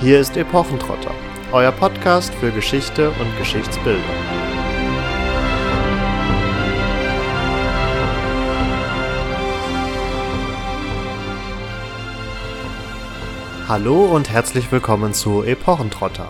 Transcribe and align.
Hier 0.00 0.20
ist 0.20 0.36
Epochentrotter, 0.36 1.14
euer 1.52 1.70
Podcast 1.70 2.34
für 2.34 2.50
Geschichte 2.50 3.10
und 3.10 3.38
Geschichtsbildung. 3.38 4.02
Hallo 13.68 14.04
und 14.04 14.30
herzlich 14.30 14.70
willkommen 14.72 15.14
zu 15.14 15.42
Epochentrotter. 15.44 16.28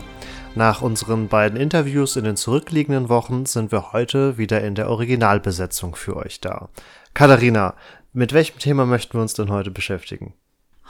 Nach 0.55 0.83
unseren 0.83 1.29
beiden 1.29 1.59
Interviews 1.59 2.17
in 2.17 2.25
den 2.25 2.37
zurückliegenden 2.37 3.09
Wochen 3.09 3.47
sind 3.47 3.73
wir 3.73 3.93
heute 3.93 4.37
wieder 4.39 4.63
in 4.63 4.77
der 4.77 4.91
Originalbesetzung 4.91 5.97
für 5.97 6.17
euch 6.17 6.41
da. 6.41 6.69
Katharina, 7.15 7.75
mit 8.13 8.35
welchem 8.35 8.59
Thema 8.59 8.85
möchten 8.85 9.15
wir 9.15 9.23
uns 9.23 9.33
denn 9.35 9.51
heute 9.51 9.73
beschäftigen? 9.73 10.35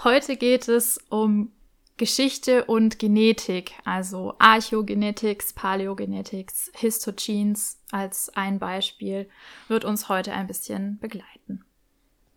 Heute 0.03 0.37
geht 0.37 0.69
es 0.69 0.99
um 1.09 1.54
Geschichte 1.97 2.65
und 2.65 2.99
Genetik, 2.99 3.75
also 3.85 4.35
Archogenetics, 4.41 5.53
Paläogenetics, 5.53 6.73
Histogenes 6.75 7.79
als 7.93 8.31
ein 8.35 8.59
Beispiel, 8.59 9.29
wird 9.69 9.85
uns 9.85 10.09
heute 10.09 10.33
ein 10.33 10.49
bisschen 10.49 10.99
begleiten. 10.99 11.65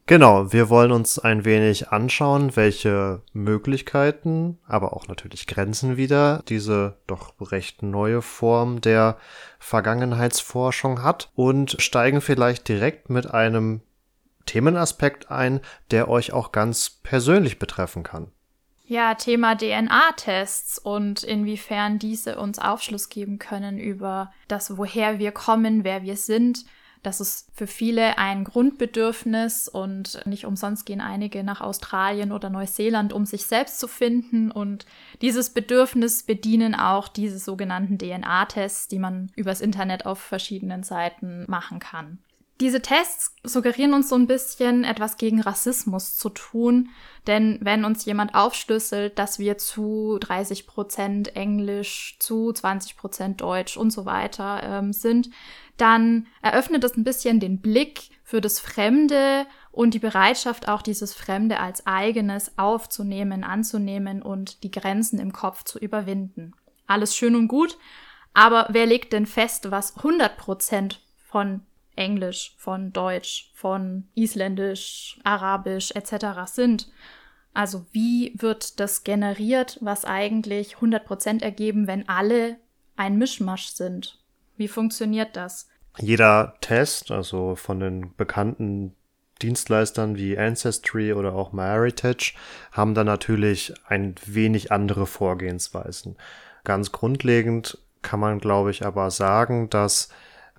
Genau, 0.06 0.54
wir 0.54 0.70
wollen 0.70 0.94
uns 0.94 1.20
ein 1.20 1.44
wenig 1.44 1.90
anschauen, 1.90 2.56
welche 2.56 3.24
Möglichkeiten, 3.34 4.58
aber 4.66 4.94
auch 4.94 5.08
natürlich 5.08 5.48
Grenzen 5.48 5.98
wieder 5.98 6.44
diese 6.48 6.98
doch 7.08 7.34
recht 7.52 7.84
neue 7.84 8.22
Form 8.22 8.80
der 8.80 9.18
Vergangenheitsforschung 9.60 11.04
hat 11.04 11.30
und 11.36 11.82
steigen 11.82 12.22
vielleicht 12.22 12.70
direkt 12.70 13.10
mit 13.10 13.34
einem 13.34 13.82
Themenaspekt 14.46 15.30
ein, 15.30 15.60
der 15.92 16.08
euch 16.08 16.32
auch 16.32 16.54
ganz 16.54 16.90
persönlich 16.90 17.60
betreffen 17.60 18.04
kann. 18.04 18.32
Ja, 18.88 19.16
Thema 19.16 19.56
DNA-Tests 19.56 20.80
und 20.80 21.24
inwiefern 21.24 22.00
diese 22.00 22.40
uns 22.40 22.58
Aufschluss 22.58 23.10
geben 23.10 23.38
können 23.38 23.78
über 23.78 24.32
das, 24.48 24.78
woher 24.78 25.20
wir 25.20 25.34
kommen, 25.34 25.84
wer 25.84 26.04
wir 26.04 26.16
sind 26.16 26.66
das 27.08 27.22
ist 27.22 27.50
für 27.54 27.68
viele 27.68 28.18
ein 28.18 28.44
Grundbedürfnis 28.44 29.70
und 29.70 30.26
nicht 30.26 30.46
umsonst 30.46 30.86
gehen 30.86 31.02
einige 31.02 31.44
nach 31.44 31.62
Australien 31.62 32.32
oder 32.32 32.50
Neuseeland, 32.50 33.14
um 33.14 33.26
sich 33.26 33.46
selbst 33.46 33.80
zu 33.80 33.88
finden. 33.88 34.52
Und 34.52 34.86
dieses 35.22 35.52
Bedürfnis 35.52 36.24
bedienen 36.24 36.76
auch 36.76 37.08
diese 37.08 37.40
sogenannten 37.40 37.98
DNA-Tests, 37.98 38.88
die 38.88 39.00
man 39.00 39.32
übers 39.36 39.62
Internet 39.62 40.06
auf 40.06 40.20
verschiedenen 40.20 40.84
Seiten 40.84 41.46
machen 41.48 41.80
kann. 41.80 42.20
Diese 42.60 42.82
Tests 42.82 43.36
suggerieren 43.44 43.94
uns 43.94 44.10
so 44.10 44.16
ein 44.16 44.26
bisschen 44.26 44.84
etwas 44.84 45.18
gegen 45.18 45.42
Rassismus 45.42 46.18
zu 46.18 46.30
tun, 46.30 46.90
denn 47.28 47.60
wenn 47.62 47.86
uns 47.86 48.04
jemand 48.06 48.34
aufschlüsselt, 48.34 49.20
dass 49.20 49.38
wir 49.38 49.60
zu 49.60 50.18
30 50.20 50.66
Prozent 50.66 51.36
Englisch, 51.36 52.18
zu 52.20 52.52
20 52.52 52.98
Prozent 52.98 53.42
Deutsch 53.42 53.78
und 53.78 53.92
so 53.92 54.06
weiter 54.06 54.62
ähm, 54.64 54.92
sind, 54.92 55.30
dann 55.78 56.26
eröffnet 56.42 56.84
es 56.84 56.98
ein 56.98 57.04
bisschen 57.04 57.40
den 57.40 57.62
Blick 57.62 58.10
für 58.24 58.42
das 58.42 58.60
Fremde 58.60 59.46
und 59.72 59.94
die 59.94 60.00
Bereitschaft 60.00 60.68
auch 60.68 60.82
dieses 60.82 61.14
Fremde 61.14 61.60
als 61.60 61.86
eigenes 61.86 62.58
aufzunehmen, 62.58 63.44
anzunehmen 63.44 64.24
und 64.24 64.64
die 64.64 64.72
Grenzen 64.72 65.20
im 65.20 65.32
Kopf 65.32 65.64
zu 65.64 65.78
überwinden. 65.78 66.54
Alles 66.88 67.16
schön 67.16 67.36
und 67.36 67.50
gut, 67.50 67.78
aber 68.34 68.66
wer 68.72 68.88
legt 68.88 69.14
denn 69.14 69.28
fest, 69.28 69.70
was 69.70 69.98
100 69.98 70.38
Prozent 70.38 71.02
von 71.24 71.62
Englisch, 71.98 72.56
von 72.58 72.94
Deutsch, 72.94 73.52
von 73.54 74.08
Isländisch, 74.16 75.20
Arabisch 75.24 75.92
etc. 75.92 76.46
sind. 76.46 76.90
Also 77.54 77.86
wie 77.92 78.34
wird 78.38 78.80
das 78.80 79.04
generiert, 79.04 79.78
was 79.82 80.06
eigentlich 80.06 80.76
100% 80.76 81.42
ergeben, 81.42 81.88
wenn 81.88 82.08
alle 82.08 82.58
ein 82.96 83.18
Mischmasch 83.18 83.68
sind? 83.68 84.20
Wie 84.58 84.68
funktioniert 84.68 85.36
das? 85.36 85.68
Jeder 86.00 86.56
Test, 86.62 87.12
also 87.12 87.56
von 87.56 87.80
den 87.80 88.16
bekannten 88.16 88.96
Dienstleistern 89.42 90.16
wie 90.18 90.38
Ancestry 90.38 91.14
oder 91.14 91.34
auch 91.34 91.52
MyHeritage, 91.52 92.34
haben 92.72 92.94
da 92.94 93.04
natürlich 93.04 93.74
ein 93.88 94.16
wenig 94.26 94.72
andere 94.72 95.06
Vorgehensweisen. 95.06 96.16
Ganz 96.64 96.92
grundlegend 96.92 97.78
kann 98.02 98.20
man, 98.20 98.40
glaube 98.40 98.72
ich, 98.72 98.86
aber 98.86 99.12
sagen, 99.12 99.70
dass 99.70 100.10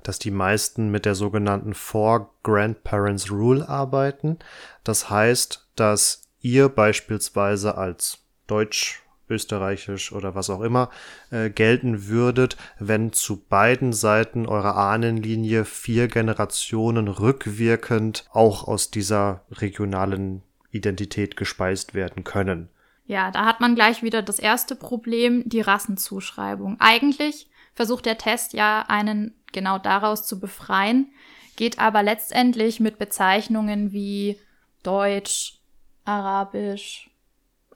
dass 0.03 0.19
die 0.19 0.31
meisten 0.31 0.91
mit 0.91 1.05
der 1.05 1.15
sogenannten 1.15 1.75
Four 1.75 2.35
Grandparents 2.43 3.31
Rule 3.31 3.69
arbeiten. 3.69 4.39
Das 4.85 5.11
heißt, 5.11 5.67
dass 5.77 6.29
ihr 6.41 6.69
beispielsweise 6.69 7.77
als 7.77 8.19
Deutsch, 8.47 9.03
Österreichisch 9.31 10.13
oder 10.13 10.35
was 10.35 10.49
auch 10.49 10.63
immer 10.63 10.89
äh, 11.31 11.51
gelten 11.51 12.07
würdet, 12.07 12.57
wenn 12.79 13.13
zu 13.13 13.45
beiden 13.45 13.93
Seiten 13.93 14.47
eurer 14.47 14.77
Ahnenlinie 14.77 15.67
vier 15.67 16.09
Generationen 16.09 17.09
rückwirkend 17.09 18.25
auch 18.33 18.67
aus 18.67 18.91
dieser 18.91 19.45
regionalen 19.51 20.43
Identität 20.71 21.37
gespeist 21.37 21.95
werden 21.95 22.25
können. 22.25 22.71
Ja, 23.07 23.31
da 23.31 23.47
hat 23.47 23.61
man 23.61 23.75
gleich 23.75 24.03
wieder 24.03 24.23
das 24.23 24.39
erste 24.39 24.77
Problem, 24.77 25.43
die 25.47 25.63
Rassenzuschreibung. 25.63 26.77
Eigentlich 26.79 27.49
versucht 27.75 28.07
der 28.07 28.19
Test 28.19 28.53
ja 28.53 28.85
einen 28.89 29.35
genau 29.53 29.79
daraus 29.79 30.27
zu 30.27 30.41
befreien, 30.41 31.11
geht 31.57 31.79
aber 31.79 32.03
letztendlich 32.03 32.81
mit 32.81 32.99
Bezeichnungen 32.99 33.93
wie 33.93 34.39
Deutsch, 34.83 35.59
Arabisch, 36.05 37.11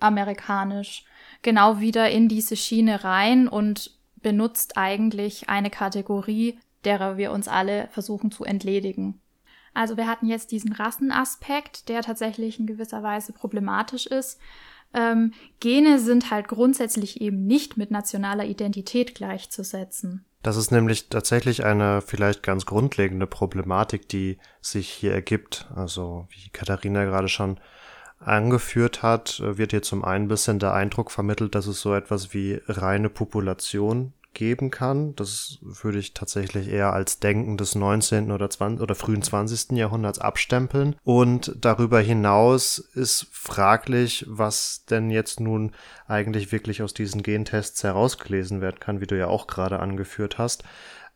Amerikanisch 0.01 1.05
genau 1.43 1.81
wieder 1.81 2.11
in 2.11 2.29
diese 2.29 2.57
Schiene 2.57 3.05
rein 3.05 3.49
und 3.49 3.91
benutzt 4.23 4.77
eigentlich 4.77 5.49
eine 5.49 5.71
Kategorie, 5.71 6.59
derer 6.85 7.17
wir 7.17 7.33
uns 7.33 7.49
alle 7.49 7.89
versuchen 7.89 8.31
zu 8.31 8.45
entledigen. 8.45 9.21
Also 9.75 9.97
wir 9.97 10.07
hatten 10.07 10.27
jetzt 10.27 10.53
diesen 10.53 10.73
Rassenaspekt, 10.73 11.89
der 11.89 12.03
tatsächlich 12.03 12.59
in 12.59 12.67
gewisser 12.67 13.03
Weise 13.03 13.33
problematisch 13.33 14.07
ist. 14.07 14.39
Ähm, 14.95 15.33
Gene 15.61 15.99
sind 15.99 16.31
halt 16.31 16.49
grundsätzlich 16.49 17.21
eben 17.21 17.47
nicht 17.47 17.77
mit 17.77 17.91
nationaler 17.91 18.45
Identität 18.45 19.15
gleichzusetzen. 19.15 20.25
Das 20.43 20.57
ist 20.57 20.73
nämlich 20.73 21.09
tatsächlich 21.09 21.65
eine 21.65 22.03
vielleicht 22.03 22.43
ganz 22.43 22.67
grundlegende 22.67 23.29
Problematik, 23.29 24.09
die 24.09 24.39
sich 24.61 24.89
hier 24.89 25.13
ergibt. 25.13 25.69
Also 25.75 26.27
wie 26.31 26.51
Katharina 26.51 27.05
gerade 27.05 27.29
schon 27.29 27.61
angeführt 28.19 29.03
hat, 29.03 29.41
wird 29.45 29.71
hier 29.71 29.83
zum 29.83 30.05
einen 30.05 30.25
ein 30.25 30.29
bisschen 30.29 30.59
der 30.59 30.75
Eindruck 30.75 31.11
vermittelt, 31.11 31.55
dass 31.55 31.67
es 31.67 31.81
so 31.81 31.95
etwas 31.95 32.35
wie 32.35 32.61
reine 32.67 33.09
Population 33.09 34.13
geben 34.35 34.71
kann. 34.71 35.15
Das 35.17 35.59
würde 35.61 35.99
ich 35.99 36.15
tatsächlich 36.15 36.69
eher 36.69 36.93
als 36.93 37.19
Denken 37.19 37.57
des 37.57 37.75
19. 37.75 38.31
oder, 38.31 38.49
20. 38.51 38.81
oder 38.81 38.95
frühen 38.95 39.23
20. 39.23 39.73
Jahrhunderts 39.73 40.19
abstempeln. 40.19 40.97
Und 41.05 41.55
darüber 41.61 42.01
hinaus 42.01 42.79
ist 42.79 43.27
fraglich, 43.31 44.25
was 44.29 44.85
denn 44.87 45.11
jetzt 45.11 45.41
nun 45.41 45.73
eigentlich 46.07 46.53
wirklich 46.53 46.83
aus 46.83 46.95
diesen 46.95 47.23
Gentests 47.23 47.83
herausgelesen 47.83 48.61
werden 48.61 48.81
kann, 48.81 49.01
wie 49.01 49.07
du 49.07 49.17
ja 49.19 49.29
auch 49.29 49.47
gerade 49.47 49.81
angeführt 49.81 50.39
hast, 50.39 50.65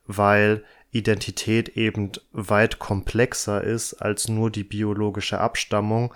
weil 0.07 0.65
Identität 0.91 1.71
eben 1.71 2.13
weit 2.33 2.79
komplexer 2.79 3.63
ist 3.63 3.95
als 3.95 4.29
nur 4.29 4.51
die 4.51 4.65
biologische 4.65 5.39
Abstammung 5.39 6.15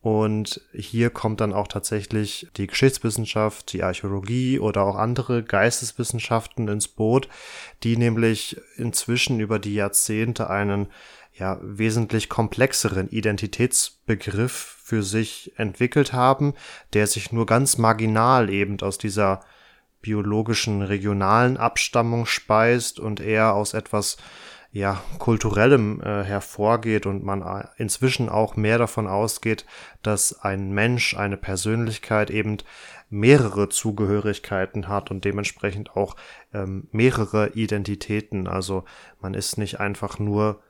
und 0.00 0.60
hier 0.72 1.10
kommt 1.10 1.40
dann 1.40 1.52
auch 1.52 1.66
tatsächlich 1.66 2.48
die 2.56 2.68
Geschichtswissenschaft, 2.68 3.72
die 3.72 3.82
Archäologie 3.82 4.60
oder 4.60 4.82
auch 4.82 4.94
andere 4.94 5.42
Geisteswissenschaften 5.42 6.68
ins 6.68 6.86
Boot, 6.86 7.28
die 7.82 7.96
nämlich 7.96 8.60
inzwischen 8.76 9.40
über 9.40 9.58
die 9.58 9.74
Jahrzehnte 9.74 10.50
einen 10.50 10.86
ja 11.34 11.58
wesentlich 11.62 12.28
komplexeren 12.28 13.08
Identitätsbegriff 13.08 14.78
für 14.82 15.02
sich 15.02 15.52
entwickelt 15.56 16.12
haben, 16.12 16.54
der 16.92 17.06
sich 17.06 17.32
nur 17.32 17.46
ganz 17.46 17.76
marginal 17.76 18.50
eben 18.50 18.80
aus 18.80 18.98
dieser 18.98 19.40
biologischen 20.00 20.82
regionalen 20.82 21.56
Abstammung 21.56 22.24
speist 22.26 23.00
und 23.00 23.20
eher 23.20 23.54
aus 23.54 23.74
etwas 23.74 24.16
ja, 24.78 25.02
kulturellem 25.18 26.00
äh, 26.00 26.22
hervorgeht 26.22 27.06
und 27.06 27.24
man 27.24 27.42
äh, 27.42 27.66
inzwischen 27.76 28.28
auch 28.28 28.54
mehr 28.56 28.78
davon 28.78 29.08
ausgeht, 29.08 29.66
dass 30.02 30.40
ein 30.40 30.70
Mensch, 30.70 31.16
eine 31.16 31.36
Persönlichkeit 31.36 32.30
eben 32.30 32.58
mehrere 33.10 33.68
Zugehörigkeiten 33.68 34.86
hat 34.86 35.10
und 35.10 35.24
dementsprechend 35.24 35.96
auch 35.96 36.14
ähm, 36.54 36.86
mehrere 36.92 37.50
Identitäten. 37.54 38.46
Also 38.46 38.84
man 39.20 39.34
ist 39.34 39.58
nicht 39.58 39.80
einfach 39.80 40.18
nur 40.18 40.62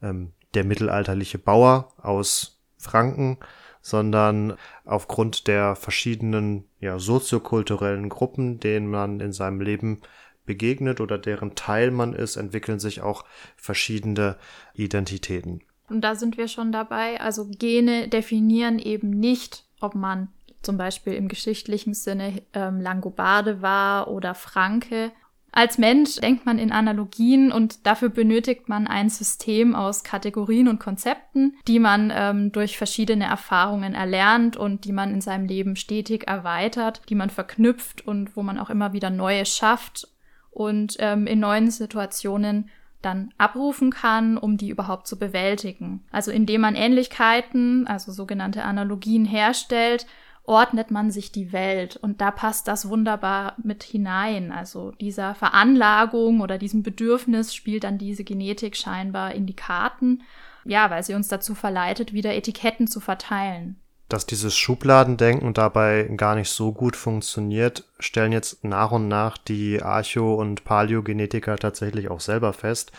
ähm, 0.00 0.32
der 0.54 0.64
mittelalterliche 0.64 1.38
Bauer 1.38 1.92
aus 1.96 2.60
Franken, 2.78 3.38
sondern 3.80 4.54
aufgrund 4.84 5.48
der 5.48 5.74
verschiedenen 5.74 6.64
ja, 6.78 6.98
soziokulturellen 6.98 8.08
Gruppen, 8.08 8.60
denen 8.60 8.88
man 8.88 9.20
in 9.20 9.32
seinem 9.32 9.60
Leben 9.60 10.02
begegnet 10.46 11.00
oder 11.00 11.18
deren 11.18 11.54
Teil 11.54 11.90
man 11.90 12.12
ist, 12.12 12.36
entwickeln 12.36 12.78
sich 12.78 13.02
auch 13.02 13.24
verschiedene 13.56 14.36
Identitäten. 14.74 15.62
Und 15.88 16.00
da 16.02 16.14
sind 16.14 16.36
wir 16.36 16.48
schon 16.48 16.72
dabei. 16.72 17.20
Also 17.20 17.46
Gene 17.46 18.08
definieren 18.08 18.78
eben 18.78 19.10
nicht, 19.10 19.64
ob 19.80 19.94
man 19.94 20.28
zum 20.62 20.76
Beispiel 20.76 21.14
im 21.14 21.28
geschichtlichen 21.28 21.94
Sinne 21.94 22.42
ähm, 22.52 22.80
Langobarde 22.80 23.62
war 23.62 24.08
oder 24.08 24.34
Franke. 24.34 25.12
Als 25.52 25.78
Mensch 25.78 26.16
denkt 26.16 26.44
man 26.44 26.58
in 26.58 26.70
Analogien 26.70 27.50
und 27.50 27.86
dafür 27.86 28.10
benötigt 28.10 28.68
man 28.68 28.86
ein 28.86 29.08
System 29.08 29.74
aus 29.74 30.04
Kategorien 30.04 30.68
und 30.68 30.80
Konzepten, 30.80 31.56
die 31.66 31.78
man 31.78 32.12
ähm, 32.14 32.52
durch 32.52 32.76
verschiedene 32.76 33.24
Erfahrungen 33.24 33.94
erlernt 33.94 34.58
und 34.58 34.84
die 34.84 34.92
man 34.92 35.14
in 35.14 35.22
seinem 35.22 35.46
Leben 35.46 35.76
stetig 35.76 36.26
erweitert, 36.26 37.00
die 37.08 37.14
man 37.14 37.30
verknüpft 37.30 38.06
und 38.06 38.36
wo 38.36 38.42
man 38.42 38.58
auch 38.58 38.68
immer 38.68 38.92
wieder 38.92 39.08
neue 39.08 39.46
schafft 39.46 40.08
und 40.56 40.96
ähm, 41.00 41.26
in 41.26 41.38
neuen 41.38 41.70
Situationen 41.70 42.70
dann 43.02 43.28
abrufen 43.36 43.90
kann, 43.90 44.38
um 44.38 44.56
die 44.56 44.70
überhaupt 44.70 45.06
zu 45.06 45.18
bewältigen. 45.18 46.02
Also 46.10 46.30
indem 46.30 46.62
man 46.62 46.74
Ähnlichkeiten, 46.74 47.86
also 47.86 48.10
sogenannte 48.10 48.64
Analogien 48.64 49.26
herstellt, 49.26 50.06
ordnet 50.44 50.90
man 50.90 51.10
sich 51.10 51.30
die 51.30 51.52
Welt 51.52 51.96
und 51.96 52.22
da 52.22 52.30
passt 52.30 52.68
das 52.68 52.88
wunderbar 52.88 53.54
mit 53.62 53.82
hinein. 53.82 54.50
Also 54.50 54.92
dieser 54.92 55.34
Veranlagung 55.34 56.40
oder 56.40 56.56
diesem 56.56 56.82
Bedürfnis 56.82 57.54
spielt 57.54 57.84
dann 57.84 57.98
diese 57.98 58.24
Genetik 58.24 58.76
scheinbar 58.76 59.34
in 59.34 59.44
die 59.44 59.56
Karten. 59.56 60.22
Ja, 60.64 60.88
weil 60.88 61.02
sie 61.02 61.14
uns 61.14 61.28
dazu 61.28 61.54
verleitet, 61.54 62.14
wieder 62.14 62.34
Etiketten 62.34 62.86
zu 62.86 63.00
verteilen 63.00 63.76
dass 64.08 64.26
dieses 64.26 64.56
Schubladendenken 64.56 65.52
dabei 65.52 66.04
gar 66.16 66.36
nicht 66.36 66.50
so 66.50 66.72
gut 66.72 66.94
funktioniert, 66.94 67.88
stellen 67.98 68.32
jetzt 68.32 68.62
nach 68.62 68.92
und 68.92 69.08
nach 69.08 69.36
die 69.36 69.82
Archo- 69.82 70.36
und 70.36 70.64
Paläogenetiker 70.64 71.56
tatsächlich 71.56 72.08
auch 72.08 72.20
selber 72.20 72.52
fest. 72.52 72.92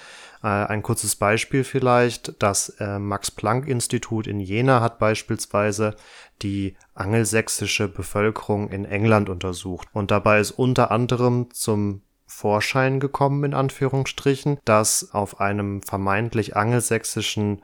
Äh, 0.44 0.48
ein 0.48 0.84
kurzes 0.84 1.16
Beispiel 1.16 1.64
vielleicht. 1.64 2.42
Das 2.42 2.70
äh, 2.80 3.00
Max-Planck-Institut 3.00 4.28
in 4.28 4.40
Jena 4.40 4.82
hat 4.82 5.00
beispielsweise 5.00 5.96
die 6.42 6.76
angelsächsische 6.94 7.88
Bevölkerung 7.88 8.70
in 8.70 8.84
England 8.84 9.30
untersucht. 9.30 9.88
Und 9.94 10.12
dabei 10.12 10.40
ist 10.40 10.52
unter 10.52 10.92
anderem 10.92 11.52
zum 11.52 12.02
Vorschein 12.26 13.00
gekommen, 13.00 13.46
in 13.46 13.54
Anführungsstrichen, 13.54 14.60
dass 14.66 15.14
auf 15.14 15.40
einem 15.40 15.82
vermeintlich 15.82 16.58
angelsächsischen 16.58 17.62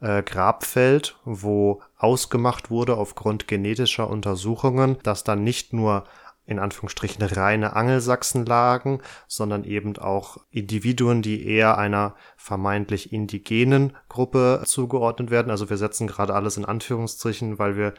äh, 0.00 0.22
Grabfeld, 0.22 1.18
wo 1.24 1.82
ausgemacht 1.96 2.70
wurde 2.70 2.96
aufgrund 2.96 3.48
genetischer 3.48 4.08
Untersuchungen, 4.08 4.98
dass 5.02 5.24
dann 5.24 5.44
nicht 5.44 5.72
nur 5.72 6.04
in 6.46 6.60
Anführungsstrichen 6.60 7.22
reine 7.22 7.74
Angelsachsen 7.74 8.46
lagen, 8.46 9.00
sondern 9.26 9.64
eben 9.64 9.98
auch 9.98 10.38
Individuen, 10.50 11.20
die 11.20 11.44
eher 11.44 11.76
einer 11.76 12.14
vermeintlich 12.36 13.12
indigenen 13.12 13.96
Gruppe 14.08 14.62
zugeordnet 14.64 15.30
werden. 15.30 15.50
Also 15.50 15.68
wir 15.68 15.76
setzen 15.76 16.06
gerade 16.06 16.34
alles 16.34 16.56
in 16.56 16.64
Anführungsstrichen, 16.64 17.58
weil 17.58 17.76
wir 17.76 17.94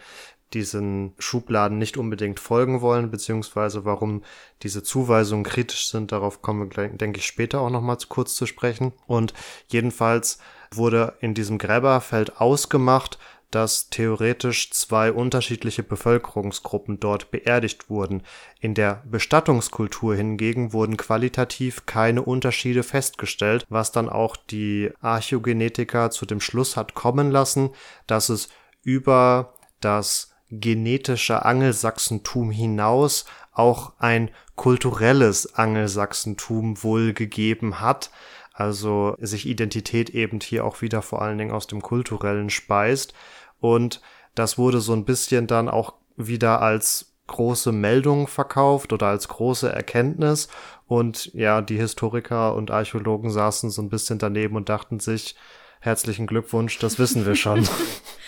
diesen 0.54 1.14
Schubladen 1.20 1.78
nicht 1.78 1.98
unbedingt 1.98 2.40
folgen 2.40 2.80
wollen, 2.80 3.12
beziehungsweise 3.12 3.84
warum 3.84 4.24
diese 4.64 4.82
Zuweisungen 4.82 5.44
kritisch 5.44 5.90
sind, 5.90 6.14
darauf 6.14 6.42
kommen 6.42 6.72
wir, 6.74 6.88
denke 6.88 7.20
ich, 7.20 7.26
später 7.26 7.60
auch 7.60 7.70
nochmal 7.70 7.98
kurz 8.08 8.36
zu 8.36 8.46
sprechen. 8.46 8.94
Und 9.08 9.34
jedenfalls 9.68 10.40
wurde 10.72 11.14
in 11.20 11.34
diesem 11.34 11.58
Gräberfeld 11.58 12.40
ausgemacht, 12.40 13.18
dass 13.52 13.90
theoretisch 13.90 14.72
zwei 14.72 15.12
unterschiedliche 15.12 15.84
Bevölkerungsgruppen 15.84 17.00
dort 17.00 17.32
beerdigt 17.32 17.90
wurden. 17.90 18.24
In 18.60 18.74
der 18.74 19.04
Bestattungskultur 19.06 20.16
hingegen 20.16 20.74
wurden 20.74 20.98
qualitativ 20.98 21.86
keine 21.86 22.24
Unterschiede 22.24 22.84
festgestellt, 22.84 23.66
was 23.70 23.92
dann 23.92 24.10
auch 24.10 24.36
die 24.36 24.92
Archäogenetiker 25.02 26.12
zu 26.12 26.26
dem 26.26 26.42
Schluss 26.42 26.76
hat 26.76 26.94
kommen 26.94 27.32
lassen, 27.32 27.70
dass 28.06 28.28
es 28.30 28.50
über 28.84 29.54
das 29.80 30.34
genetische 30.50 31.46
Angelsachsentum 31.46 32.52
hinaus 32.52 33.26
auch 33.54 33.94
ein 34.00 34.30
kulturelles 34.56 35.56
Angelsachsentum 35.56 36.84
wohl 36.84 37.14
gegeben 37.14 37.80
hat, 37.82 38.12
also 38.58 39.16
sich 39.20 39.48
Identität 39.48 40.10
eben 40.10 40.40
hier 40.40 40.66
auch 40.66 40.82
wieder 40.82 41.04
vor 41.04 41.22
allen 41.22 41.38
Dingen 41.38 41.52
aus 41.52 41.68
dem 41.68 41.80
kulturellen 41.80 42.50
speist. 42.50 43.14
Und 43.60 44.02
das 44.34 44.58
wurde 44.58 44.82
so 44.82 44.94
ein 44.94 45.06
bisschen 45.06 45.46
dann 45.46 45.70
auch 45.70 45.94
wieder 46.16 46.60
als 46.60 47.14
große 47.28 47.72
Meldung 47.72 48.26
verkauft 48.26 48.94
oder 48.94 49.08
als 49.08 49.28
große 49.28 49.72
Erkenntnis. 49.72 50.48
Und 50.88 51.32
ja, 51.36 51.62
die 51.62 51.78
Historiker 51.78 52.56
und 52.56 52.72
Archäologen 52.72 53.30
saßen 53.30 53.70
so 53.70 53.84
ein 53.84 53.90
bisschen 53.90 54.18
daneben 54.18 54.56
und 54.56 54.70
dachten 54.70 55.00
sich, 55.00 55.36
herzlichen 55.80 56.26
Glückwunsch, 56.26 56.80
das 56.80 56.98
wissen 56.98 57.28
wir 57.28 57.36
schon. 57.36 57.64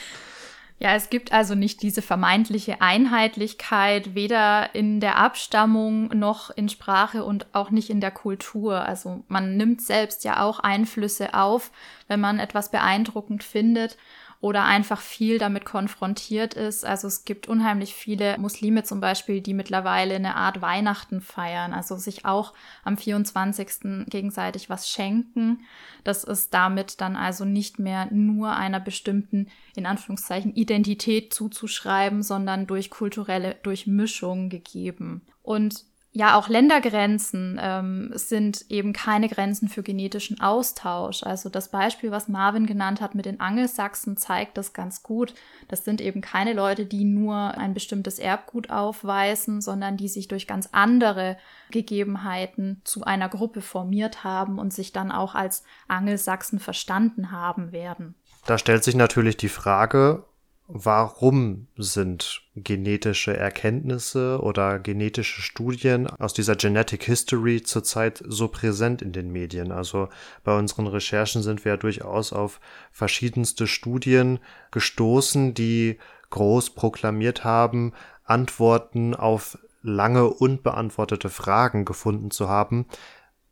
Ja, 0.81 0.95
es 0.95 1.09
gibt 1.09 1.33
also 1.33 1.55
nicht 1.55 1.81
diese 1.81 2.01
vermeintliche 2.01 2.79
Einheitlichkeit, 2.79 4.15
weder 4.15 4.73
in 4.73 5.01
der 5.01 5.17
Abstammung 5.17 6.07
noch 6.17 6.51
in 6.51 6.69
Sprache 6.69 7.25
und 7.25 7.47
auch 7.53 7.69
nicht 7.69 7.89
in 7.89 7.99
der 7.99 8.11
Kultur. 8.11 8.81
Also 8.81 9.25
man 9.27 9.57
nimmt 9.57 9.81
selbst 9.81 10.23
ja 10.23 10.41
auch 10.41 10.59
Einflüsse 10.59 11.33
auf, 11.33 11.71
wenn 12.07 12.21
man 12.21 12.39
etwas 12.39 12.71
beeindruckend 12.71 13.43
findet 13.43 13.97
oder 14.41 14.63
einfach 14.63 15.01
viel 15.01 15.37
damit 15.37 15.65
konfrontiert 15.65 16.53
ist. 16.53 16.85
Also 16.85 17.07
es 17.07 17.25
gibt 17.25 17.49
unheimlich 17.49 17.93
viele 17.93 18.37
Muslime 18.37 18.83
zum 18.83 19.01
Beispiel, 19.01 19.41
die 19.41 19.53
mittlerweile 19.53 20.15
eine 20.15 20.35
Art 20.35 20.61
Weihnachten 20.61 21.19
feiern, 21.19 21.73
also 21.73 21.97
sich 21.97 22.23
auch 22.25 22.53
am 22.85 22.97
24. 22.97 24.05
gegenseitig 24.07 24.69
was 24.69 24.89
schenken. 24.89 25.59
Das 26.05 26.23
ist 26.23 26.53
damit 26.53 27.01
dann 27.01 27.17
also 27.17 27.43
nicht 27.43 27.79
mehr 27.79 28.07
nur 28.11 28.55
einer 28.55 28.79
bestimmten, 28.79 29.49
in 29.75 29.85
Anführungszeichen, 29.85 30.53
Identität 30.53 31.33
zuzuschreiben, 31.33 32.23
sondern 32.23 32.65
durch 32.65 32.89
kulturelle 32.89 33.55
Durchmischung 33.55 34.47
gegeben. 34.47 35.21
Und 35.43 35.88
ja, 36.19 36.37
auch 36.37 36.49
Ländergrenzen 36.49 37.57
ähm, 37.63 38.11
sind 38.13 38.65
eben 38.67 38.91
keine 38.91 39.29
Grenzen 39.29 39.69
für 39.69 39.83
genetischen 39.83 40.41
Austausch. 40.41 41.23
Also 41.23 41.47
das 41.47 41.69
Beispiel, 41.69 42.11
was 42.11 42.27
Marvin 42.27 42.65
genannt 42.65 42.99
hat 42.99 43.15
mit 43.15 43.25
den 43.25 43.39
Angelsachsen, 43.39 44.17
zeigt 44.17 44.57
das 44.57 44.73
ganz 44.73 45.01
gut. 45.01 45.33
Das 45.69 45.85
sind 45.85 46.01
eben 46.01 46.19
keine 46.19 46.51
Leute, 46.51 46.85
die 46.85 47.05
nur 47.05 47.57
ein 47.57 47.73
bestimmtes 47.73 48.19
Erbgut 48.19 48.69
aufweisen, 48.69 49.61
sondern 49.61 49.95
die 49.95 50.09
sich 50.09 50.27
durch 50.27 50.45
ganz 50.45 50.67
andere 50.73 51.37
Gegebenheiten 51.71 52.81
zu 52.83 53.05
einer 53.05 53.29
Gruppe 53.29 53.61
formiert 53.61 54.25
haben 54.25 54.59
und 54.59 54.73
sich 54.73 54.91
dann 54.91 55.13
auch 55.13 55.35
als 55.35 55.63
Angelsachsen 55.87 56.59
verstanden 56.59 57.31
haben 57.31 57.71
werden. 57.71 58.15
Da 58.45 58.57
stellt 58.57 58.83
sich 58.83 58.95
natürlich 58.95 59.37
die 59.37 59.47
Frage, 59.47 60.25
warum 60.71 61.67
sind 61.77 62.43
genetische 62.55 63.35
Erkenntnisse 63.35 64.39
oder 64.39 64.77
genetische 64.77 65.41
Studien 65.41 66.07
aus 66.07 66.35
dieser 66.35 66.55
Genetic 66.55 67.03
History 67.03 67.63
zurzeit 67.63 68.23
so 68.27 68.47
präsent 68.49 69.01
in 69.01 69.11
den 69.11 69.31
Medien. 69.31 69.71
Also 69.71 70.09
bei 70.43 70.55
unseren 70.55 70.85
Recherchen 70.85 71.41
sind 71.41 71.65
wir 71.65 71.71
ja 71.73 71.77
durchaus 71.77 72.33
auf 72.33 72.59
verschiedenste 72.91 73.65
Studien 73.65 74.37
gestoßen, 74.69 75.55
die 75.55 75.97
groß 76.29 76.69
proklamiert 76.75 77.43
haben, 77.43 77.93
Antworten 78.23 79.15
auf 79.15 79.57
lange 79.81 80.27
unbeantwortete 80.27 81.29
Fragen 81.29 81.83
gefunden 81.83 82.29
zu 82.29 82.47
haben, 82.47 82.85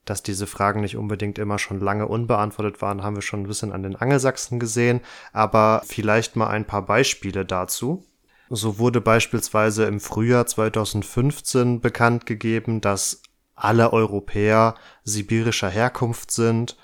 dass 0.10 0.24
diese 0.24 0.48
Fragen 0.48 0.82
nicht 0.82 0.98
unbedingt 0.98 1.38
immer 1.38 1.60
schon 1.60 1.80
lange 1.80 2.08
unbeantwortet 2.08 2.82
waren, 2.82 3.04
haben 3.04 3.16
wir 3.16 3.22
schon 3.22 3.42
ein 3.42 3.48
bisschen 3.48 3.72
an 3.72 3.84
den 3.84 3.96
Angelsachsen 3.96 4.60
gesehen, 4.60 5.02
aber 5.34 5.82
vielleicht 5.86 6.36
mal 6.36 6.48
ein 6.48 6.66
paar 6.66 6.86
Beispiele 6.86 7.46
dazu. 7.46 8.04
So 8.50 8.80
wurde 8.80 9.02
beispielsweise 9.02 9.86
im 9.86 10.00
Frühjahr 10.00 10.46
2015 10.46 11.82
bekannt 11.82 12.26
gegeben, 12.26 12.80
dass 12.82 13.22
alle 13.56 13.92
Europäer 13.92 14.76
sibirischer 15.04 15.70
Herkunft 15.70 16.32
sind, 16.32 16.78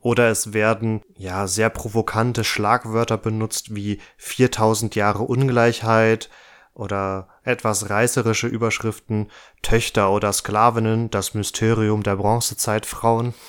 oder 0.00 0.28
es 0.28 0.52
werden 0.52 1.02
ja 1.16 1.48
sehr 1.48 1.70
provokante 1.70 2.44
Schlagwörter 2.44 3.18
benutzt 3.18 3.74
wie 3.74 3.98
4000 4.16 4.94
Jahre 4.94 5.24
Ungleichheit, 5.24 6.30
oder 6.78 7.28
etwas 7.42 7.90
reißerische 7.90 8.46
Überschriften 8.46 9.28
Töchter 9.62 10.10
oder 10.10 10.32
Sklavinnen, 10.32 11.10
das 11.10 11.34
Mysterium 11.34 12.02
der 12.02 12.16
Bronzezeitfrauen. 12.16 13.34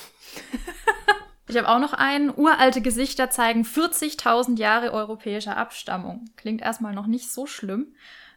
Ich 1.50 1.56
habe 1.56 1.68
auch 1.68 1.80
noch 1.80 1.94
einen. 1.94 2.32
Uralte 2.32 2.80
Gesichter 2.80 3.28
zeigen 3.28 3.64
40.000 3.64 4.56
Jahre 4.56 4.92
europäischer 4.92 5.56
Abstammung. 5.56 6.26
Klingt 6.36 6.62
erstmal 6.62 6.94
noch 6.94 7.08
nicht 7.08 7.32
so 7.32 7.44
schlimm. 7.44 7.88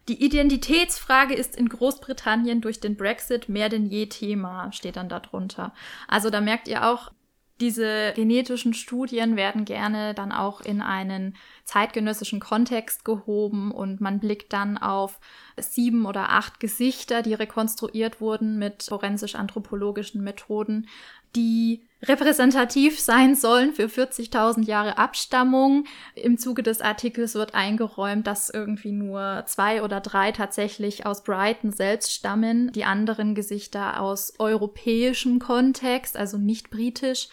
Die 0.08 0.22
Identitätsfrage 0.22 1.32
ist 1.32 1.54
in 1.54 1.68
Großbritannien 1.68 2.60
durch 2.60 2.80
den 2.80 2.96
Brexit 2.96 3.48
mehr 3.48 3.68
denn 3.68 3.86
je 3.86 4.06
Thema, 4.06 4.72
steht 4.72 4.96
dann 4.96 5.08
darunter. 5.08 5.72
Also 6.08 6.28
da 6.28 6.40
merkt 6.40 6.66
ihr 6.66 6.86
auch, 6.88 7.12
diese 7.60 8.12
genetischen 8.14 8.74
Studien 8.74 9.36
werden 9.36 9.64
gerne 9.64 10.12
dann 10.14 10.32
auch 10.32 10.60
in 10.60 10.80
einen 10.82 11.36
zeitgenössischen 11.64 12.40
Kontext 12.40 13.04
gehoben 13.04 13.70
und 13.70 14.00
man 14.00 14.18
blickt 14.18 14.52
dann 14.52 14.76
auf 14.76 15.20
sieben 15.56 16.04
oder 16.04 16.30
acht 16.30 16.58
Gesichter, 16.58 17.22
die 17.22 17.34
rekonstruiert 17.34 18.20
wurden 18.20 18.58
mit 18.58 18.82
forensisch-anthropologischen 18.82 20.24
Methoden, 20.24 20.88
die 21.36 21.86
repräsentativ 22.06 23.00
sein 23.00 23.34
sollen 23.34 23.72
für 23.72 23.86
40.000 23.86 24.64
Jahre 24.64 24.98
Abstammung. 24.98 25.84
Im 26.14 26.38
Zuge 26.38 26.62
des 26.62 26.80
Artikels 26.80 27.34
wird 27.34 27.54
eingeräumt, 27.54 28.26
dass 28.26 28.50
irgendwie 28.50 28.92
nur 28.92 29.44
zwei 29.46 29.82
oder 29.82 30.00
drei 30.00 30.32
tatsächlich 30.32 31.06
aus 31.06 31.22
Brighton 31.22 31.72
selbst 31.72 32.12
stammen, 32.12 32.72
die 32.72 32.84
anderen 32.84 33.34
Gesichter 33.34 34.00
aus 34.00 34.34
europäischem 34.38 35.38
Kontext, 35.38 36.16
also 36.16 36.38
nicht 36.38 36.70
britisch 36.70 37.28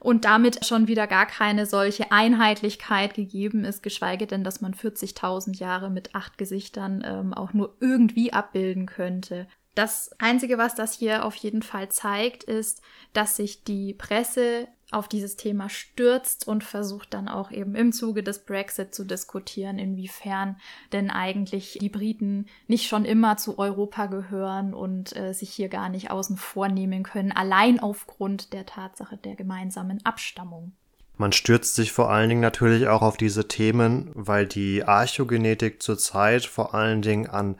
und 0.00 0.24
damit 0.24 0.64
schon 0.64 0.88
wieder 0.88 1.06
gar 1.06 1.26
keine 1.26 1.66
solche 1.66 2.10
Einheitlichkeit 2.10 3.14
gegeben 3.14 3.64
ist, 3.64 3.82
geschweige 3.82 4.26
denn, 4.26 4.42
dass 4.42 4.60
man 4.60 4.74
40.000 4.74 5.58
Jahre 5.58 5.90
mit 5.90 6.14
acht 6.14 6.38
Gesichtern 6.38 7.02
ähm, 7.04 7.34
auch 7.34 7.52
nur 7.52 7.76
irgendwie 7.80 8.32
abbilden 8.32 8.86
könnte. 8.86 9.46
Das 9.74 10.10
Einzige, 10.18 10.58
was 10.58 10.74
das 10.74 10.94
hier 10.94 11.24
auf 11.24 11.36
jeden 11.36 11.62
Fall 11.62 11.88
zeigt, 11.90 12.42
ist, 12.42 12.82
dass 13.12 13.36
sich 13.36 13.62
die 13.62 13.94
Presse 13.94 14.68
auf 14.90 15.06
dieses 15.06 15.36
Thema 15.36 15.68
stürzt 15.68 16.48
und 16.48 16.64
versucht 16.64 17.14
dann 17.14 17.28
auch 17.28 17.52
eben 17.52 17.76
im 17.76 17.92
Zuge 17.92 18.24
des 18.24 18.40
Brexit 18.40 18.92
zu 18.92 19.04
diskutieren, 19.04 19.78
inwiefern 19.78 20.56
denn 20.92 21.10
eigentlich 21.10 21.78
die 21.80 21.88
Briten 21.88 22.46
nicht 22.66 22.88
schon 22.88 23.04
immer 23.04 23.36
zu 23.36 23.58
Europa 23.58 24.06
gehören 24.06 24.74
und 24.74 25.14
äh, 25.16 25.32
sich 25.32 25.50
hier 25.50 25.68
gar 25.68 25.88
nicht 25.88 26.10
außen 26.10 26.36
vor 26.36 26.68
nehmen 26.68 27.04
können, 27.04 27.30
allein 27.30 27.78
aufgrund 27.78 28.52
der 28.52 28.66
Tatsache 28.66 29.16
der 29.16 29.36
gemeinsamen 29.36 30.04
Abstammung. 30.04 30.72
Man 31.16 31.32
stürzt 31.32 31.74
sich 31.74 31.92
vor 31.92 32.10
allen 32.10 32.30
Dingen 32.30 32.40
natürlich 32.40 32.88
auch 32.88 33.02
auf 33.02 33.16
diese 33.16 33.46
Themen, 33.46 34.10
weil 34.14 34.46
die 34.46 34.84
Archogenetik 34.84 35.82
zurzeit 35.82 36.46
vor 36.46 36.74
allen 36.74 37.02
Dingen 37.02 37.28
an 37.28 37.56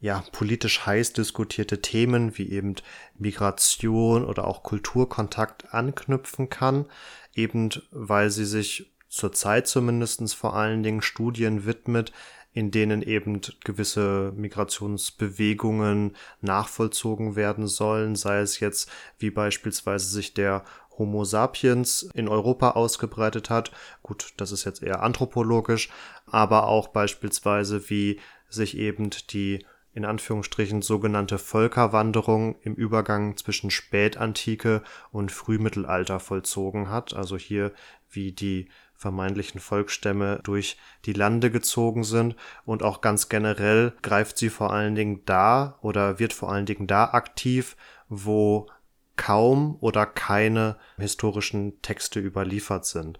ja, 0.00 0.24
politisch 0.32 0.86
heiß 0.86 1.12
diskutierte 1.12 1.82
Themen 1.82 2.36
wie 2.38 2.50
eben 2.50 2.74
Migration 3.18 4.24
oder 4.24 4.46
auch 4.46 4.62
Kulturkontakt 4.62 5.74
anknüpfen 5.74 6.48
kann, 6.48 6.86
eben 7.34 7.70
weil 7.90 8.30
sie 8.30 8.46
sich 8.46 8.92
zurzeit 9.08 9.66
zumindestens 9.66 10.32
vor 10.32 10.56
allen 10.56 10.82
Dingen 10.82 11.02
Studien 11.02 11.66
widmet, 11.66 12.12
in 12.52 12.70
denen 12.70 13.02
eben 13.02 13.42
gewisse 13.62 14.32
Migrationsbewegungen 14.34 16.16
nachvollzogen 16.40 17.36
werden 17.36 17.66
sollen, 17.68 18.16
sei 18.16 18.40
es 18.40 18.58
jetzt 18.58 18.90
wie 19.18 19.30
beispielsweise 19.30 20.08
sich 20.08 20.34
der 20.34 20.64
Homo 20.96 21.24
sapiens 21.24 22.08
in 22.14 22.28
Europa 22.28 22.72
ausgebreitet 22.72 23.50
hat. 23.50 23.70
Gut, 24.02 24.32
das 24.38 24.50
ist 24.50 24.64
jetzt 24.64 24.82
eher 24.82 25.02
anthropologisch, 25.02 25.90
aber 26.26 26.66
auch 26.66 26.88
beispielsweise 26.88 27.88
wie 27.90 28.18
sich 28.48 28.76
eben 28.76 29.10
die 29.30 29.64
in 29.92 30.04
Anführungsstrichen 30.04 30.82
sogenannte 30.82 31.38
Völkerwanderung 31.38 32.56
im 32.62 32.74
Übergang 32.74 33.36
zwischen 33.36 33.70
Spätantike 33.70 34.82
und 35.10 35.32
Frühmittelalter 35.32 36.20
vollzogen 36.20 36.90
hat, 36.90 37.14
also 37.14 37.36
hier 37.36 37.72
wie 38.08 38.32
die 38.32 38.68
vermeintlichen 38.94 39.60
Volksstämme 39.60 40.40
durch 40.44 40.76
die 41.06 41.14
Lande 41.14 41.50
gezogen 41.50 42.04
sind 42.04 42.36
und 42.64 42.82
auch 42.82 43.00
ganz 43.00 43.28
generell 43.28 43.94
greift 44.02 44.36
sie 44.36 44.50
vor 44.50 44.72
allen 44.72 44.94
Dingen 44.94 45.22
da 45.24 45.78
oder 45.80 46.18
wird 46.18 46.34
vor 46.34 46.52
allen 46.52 46.66
Dingen 46.66 46.86
da 46.86 47.06
aktiv, 47.06 47.76
wo 48.08 48.68
kaum 49.16 49.76
oder 49.80 50.06
keine 50.06 50.76
historischen 50.98 51.80
Texte 51.82 52.20
überliefert 52.20 52.84
sind. 52.84 53.18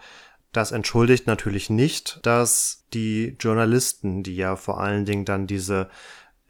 Das 0.52 0.72
entschuldigt 0.72 1.26
natürlich 1.26 1.70
nicht, 1.70 2.20
dass 2.24 2.86
die 2.92 3.36
Journalisten, 3.38 4.22
die 4.22 4.34
ja 4.34 4.56
vor 4.56 4.80
allen 4.80 5.04
Dingen 5.04 5.24
dann 5.24 5.46
diese 5.46 5.88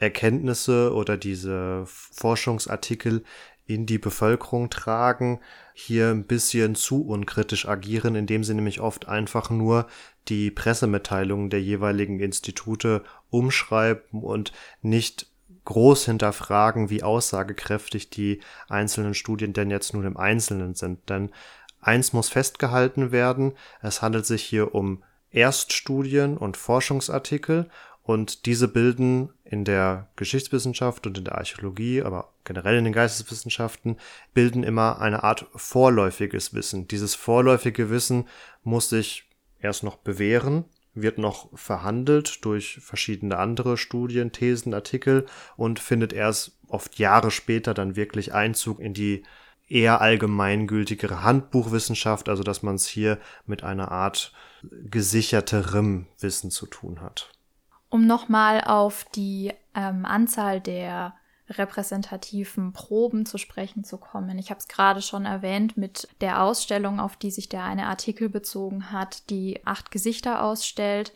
Erkenntnisse 0.01 0.95
oder 0.95 1.17
diese 1.17 1.85
Forschungsartikel 1.87 3.23
in 3.67 3.87
die 3.87 3.99
Bevölkerung 3.99 4.69
tragen, 4.69 5.41
hier 5.75 6.09
ein 6.09 6.25
bisschen 6.25 6.75
zu 6.75 7.07
unkritisch 7.07 7.69
agieren, 7.69 8.17
indem 8.17 8.43
sie 8.43 8.55
nämlich 8.55 8.81
oft 8.81 9.07
einfach 9.07 9.51
nur 9.51 9.87
die 10.29 10.51
Pressemitteilungen 10.51 11.51
der 11.51 11.63
jeweiligen 11.63 12.19
Institute 12.19 13.05
umschreiben 13.31 14.23
und 14.23 14.53
nicht 14.83 15.27
groß 15.67 16.07
hinterfragen, 16.07 16.91
wie 16.91 17.03
aussagekräftig 17.03 18.11
die 18.11 18.41
einzelnen 18.69 19.15
Studien 19.15 19.53
denn 19.53 19.71
jetzt 19.71 19.95
nun 19.95 20.05
im 20.05 20.17
Einzelnen 20.17 20.75
sind. 20.75 21.09
Denn 21.09 21.31
eins 21.81 22.13
muss 22.13 22.29
festgehalten 22.29 23.13
werden, 23.13 23.53
es 23.83 24.03
handelt 24.03 24.27
sich 24.27 24.43
hier 24.43 24.75
um 24.75 25.05
Erststudien 25.31 26.37
und 26.37 26.57
Forschungsartikel 26.57 27.71
und 28.11 28.47
diese 28.47 28.67
bilden 28.67 29.31
in 29.45 29.65
der 29.65 30.09
Geschichtswissenschaft 30.17 31.07
und 31.07 31.17
in 31.17 31.23
der 31.23 31.39
Archäologie, 31.39 32.03
aber 32.03 32.33
generell 32.43 32.77
in 32.77 32.83
den 32.83 32.93
Geisteswissenschaften, 32.93 33.99
bilden 34.35 34.65
immer 34.65 35.01
eine 35.01 35.23
Art 35.23 35.47
vorläufiges 35.55 36.53
Wissen. 36.53 36.89
Dieses 36.89 37.15
vorläufige 37.15 37.89
Wissen 37.89 38.27
muss 38.65 38.89
sich 38.89 39.31
erst 39.61 39.85
noch 39.85 39.95
bewähren, 39.95 40.65
wird 40.93 41.19
noch 41.19 41.57
verhandelt 41.57 42.45
durch 42.45 42.81
verschiedene 42.81 43.39
andere 43.39 43.77
Studien, 43.77 44.33
Thesen, 44.33 44.75
Artikel 44.75 45.27
und 45.57 45.79
findet 45.79 46.13
erst 46.13 46.59
oft 46.67 46.99
Jahre 46.99 47.31
später 47.31 47.75
dann 47.75 47.95
wirklich 47.95 48.35
Einzug 48.35 48.81
in 48.81 48.93
die 48.93 49.23
eher 49.69 50.01
allgemeingültigere 50.01 51.23
Handbuchwissenschaft, 51.23 52.29
also 52.29 52.43
dass 52.43 52.65
man 52.65 52.75
es 52.75 52.89
hier 52.89 53.21
mit 53.47 53.63
einer 53.63 53.93
Art 53.93 54.33
gesicherterem 54.63 56.09
Wissen 56.19 56.51
zu 56.51 56.67
tun 56.67 57.01
hat 57.01 57.31
um 57.91 58.07
nochmal 58.07 58.63
auf 58.63 59.05
die 59.15 59.53
ähm, 59.75 60.07
Anzahl 60.07 60.61
der 60.61 61.15
repräsentativen 61.51 62.73
Proben 62.73 63.27
zu 63.27 63.37
sprechen 63.37 63.83
zu 63.83 63.99
kommen. 63.99 64.39
Ich 64.39 64.51
habe 64.51 64.61
es 64.61 64.69
gerade 64.69 65.03
schon 65.03 65.27
erwähnt 65.27 65.77
mit 65.77 66.09
der 66.21 66.43
Ausstellung, 66.43 67.01
auf 67.01 67.17
die 67.17 67.33
sich 67.33 67.49
der 67.49 67.65
eine 67.65 67.87
Artikel 67.87 68.29
bezogen 68.29 68.93
hat, 68.93 69.29
die 69.31 69.61
acht 69.65 69.91
Gesichter 69.91 70.45
ausstellt. 70.45 71.13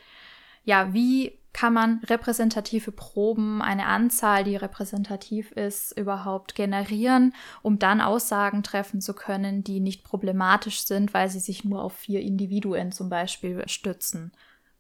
Ja, 0.65 0.93
wie 0.93 1.39
kann 1.53 1.73
man 1.73 2.01
repräsentative 2.05 2.91
Proben, 2.91 3.63
eine 3.63 3.87
Anzahl, 3.87 4.43
die 4.43 4.57
repräsentativ 4.57 5.53
ist, 5.53 5.97
überhaupt 5.97 6.57
generieren, 6.57 7.33
um 7.63 7.79
dann 7.79 8.01
Aussagen 8.01 8.65
treffen 8.65 9.01
zu 9.01 9.15
können, 9.15 9.63
die 9.63 9.79
nicht 9.79 10.03
problematisch 10.03 10.85
sind, 10.85 11.15
weil 11.15 11.31
sie 11.31 11.39
sich 11.39 11.65
nur 11.65 11.81
auf 11.81 11.93
vier 11.93 12.23
Individuen 12.23 12.91
zum 12.91 13.09
Beispiel 13.09 13.63
stützen. 13.69 14.33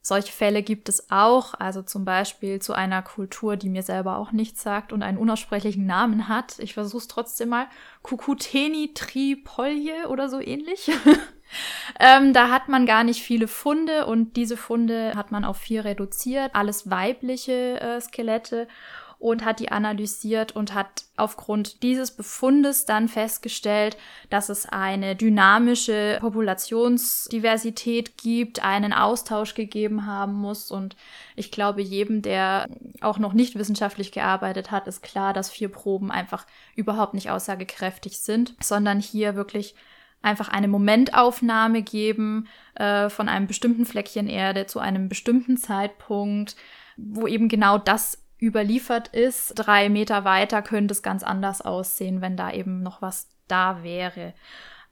Solche 0.06 0.32
Fälle 0.32 0.62
gibt 0.62 0.90
es 0.90 1.10
auch, 1.10 1.54
also 1.54 1.80
zum 1.80 2.04
Beispiel 2.04 2.60
zu 2.60 2.74
einer 2.74 3.00
Kultur, 3.00 3.56
die 3.56 3.70
mir 3.70 3.82
selber 3.82 4.18
auch 4.18 4.32
nichts 4.32 4.62
sagt 4.62 4.92
und 4.92 5.02
einen 5.02 5.16
unaussprechlichen 5.16 5.86
Namen 5.86 6.28
hat. 6.28 6.58
Ich 6.58 6.74
versuche 6.74 7.00
es 7.00 7.08
trotzdem 7.08 7.48
mal. 7.48 7.68
Kukuteni 8.02 8.92
Tripolje 8.92 10.08
oder 10.10 10.28
so 10.28 10.40
ähnlich. 10.40 10.90
ähm, 12.00 12.34
da 12.34 12.50
hat 12.50 12.68
man 12.68 12.84
gar 12.84 13.02
nicht 13.02 13.22
viele 13.22 13.48
Funde 13.48 14.04
und 14.04 14.36
diese 14.36 14.58
Funde 14.58 15.14
hat 15.16 15.32
man 15.32 15.42
auf 15.42 15.56
vier 15.56 15.86
reduziert. 15.86 16.54
Alles 16.54 16.90
weibliche 16.90 17.80
äh, 17.80 17.98
Skelette 17.98 18.68
und 19.24 19.42
hat 19.42 19.58
die 19.58 19.72
analysiert 19.72 20.52
und 20.52 20.74
hat 20.74 21.04
aufgrund 21.16 21.82
dieses 21.82 22.10
Befundes 22.10 22.84
dann 22.84 23.08
festgestellt, 23.08 23.96
dass 24.28 24.50
es 24.50 24.66
eine 24.66 25.16
dynamische 25.16 26.18
Populationsdiversität 26.20 28.18
gibt, 28.18 28.62
einen 28.62 28.92
Austausch 28.92 29.54
gegeben 29.54 30.04
haben 30.04 30.34
muss. 30.34 30.70
Und 30.70 30.94
ich 31.36 31.50
glaube, 31.50 31.80
jedem, 31.80 32.20
der 32.20 32.68
auch 33.00 33.18
noch 33.18 33.32
nicht 33.32 33.58
wissenschaftlich 33.58 34.12
gearbeitet 34.12 34.70
hat, 34.70 34.86
ist 34.88 35.02
klar, 35.02 35.32
dass 35.32 35.48
vier 35.48 35.70
Proben 35.70 36.10
einfach 36.10 36.46
überhaupt 36.76 37.14
nicht 37.14 37.30
aussagekräftig 37.30 38.18
sind, 38.18 38.54
sondern 38.62 39.00
hier 39.00 39.36
wirklich 39.36 39.74
einfach 40.20 40.50
eine 40.50 40.68
Momentaufnahme 40.68 41.80
geben 41.80 42.46
äh, 42.74 43.08
von 43.08 43.30
einem 43.30 43.46
bestimmten 43.46 43.86
Fleckchen 43.86 44.28
Erde 44.28 44.66
zu 44.66 44.80
einem 44.80 45.08
bestimmten 45.08 45.56
Zeitpunkt, 45.56 46.56
wo 46.98 47.26
eben 47.26 47.48
genau 47.48 47.78
das 47.78 48.23
überliefert 48.44 49.08
ist. 49.08 49.54
Drei 49.54 49.88
Meter 49.88 50.24
weiter 50.24 50.62
könnte 50.62 50.92
es 50.92 51.02
ganz 51.02 51.22
anders 51.22 51.62
aussehen, 51.62 52.20
wenn 52.20 52.36
da 52.36 52.52
eben 52.52 52.82
noch 52.82 53.02
was 53.02 53.28
da 53.48 53.82
wäre. 53.82 54.34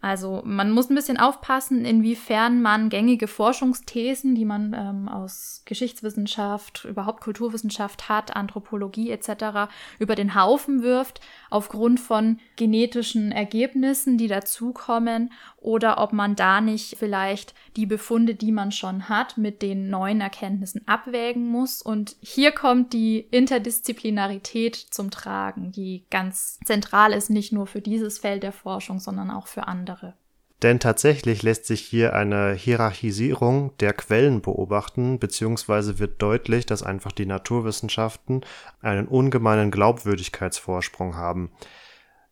Also 0.03 0.43
man 0.45 0.73
muss 0.73 0.91
ein 0.91 0.97
bisschen 0.97 1.17
aufpassen, 1.17 1.85
inwiefern 1.85 2.61
man 2.61 2.89
gängige 2.89 3.29
Forschungsthesen, 3.29 4.35
die 4.35 4.45
man 4.45 4.75
ähm, 4.77 5.09
aus 5.09 5.63
Geschichtswissenschaft, 5.65 6.85
überhaupt 6.85 7.21
Kulturwissenschaft 7.21 8.09
hat, 8.09 8.35
Anthropologie 8.35 9.13
etc., 9.13 9.71
über 10.01 10.17
den 10.17 10.35
Haufen 10.35 10.83
wirft, 10.83 11.21
aufgrund 11.51 12.01
von 12.01 12.41
genetischen 12.57 13.31
Ergebnissen, 13.31 14.19
die 14.19 14.27
dazukommen, 14.27 15.33
oder 15.63 15.99
ob 15.99 16.13
man 16.13 16.37
da 16.37 16.61
nicht 16.61 16.97
vielleicht 16.99 17.55
die 17.77 17.87
Befunde, 17.87 18.35
die 18.35 18.53
man 18.53 18.73
schon 18.73 19.09
hat, 19.09 19.39
mit 19.39 19.63
den 19.63 19.89
neuen 19.89 20.21
Erkenntnissen 20.21 20.87
abwägen 20.87 21.49
muss. 21.49 21.83
Und 21.83 22.17
hier 22.21 22.53
kommt 22.53 22.93
die 22.93 23.21
Interdisziplinarität 23.21 24.77
zum 24.77 25.11
Tragen, 25.11 25.73
die 25.73 26.05
ganz 26.11 26.59
zentral 26.65 27.13
ist, 27.13 27.31
nicht 27.31 27.53
nur 27.53 27.67
für 27.67 27.81
dieses 27.81 28.19
Feld 28.19 28.43
der 28.43 28.53
Forschung, 28.53 28.99
sondern 28.99 29.31
auch 29.31 29.47
für 29.47 29.67
andere. 29.67 30.15
Denn 30.63 30.79
tatsächlich 30.79 31.43
lässt 31.43 31.67
sich 31.67 31.81
hier 31.81 32.15
eine 32.15 32.53
Hierarchisierung 32.53 33.77
der 33.79 33.93
Quellen 33.93 34.43
beobachten, 34.43 35.19
beziehungsweise 35.19 35.99
wird 35.99 36.23
deutlich, 36.23 36.67
dass 36.67 36.85
einfach 36.85 37.11
die 37.11 37.27
Naturwissenschaften 37.27 38.43
einen 38.81 39.09
ungemeinen 39.09 39.73
Glaubwürdigkeitsvorsprung 39.73 41.17
haben. 41.17 41.51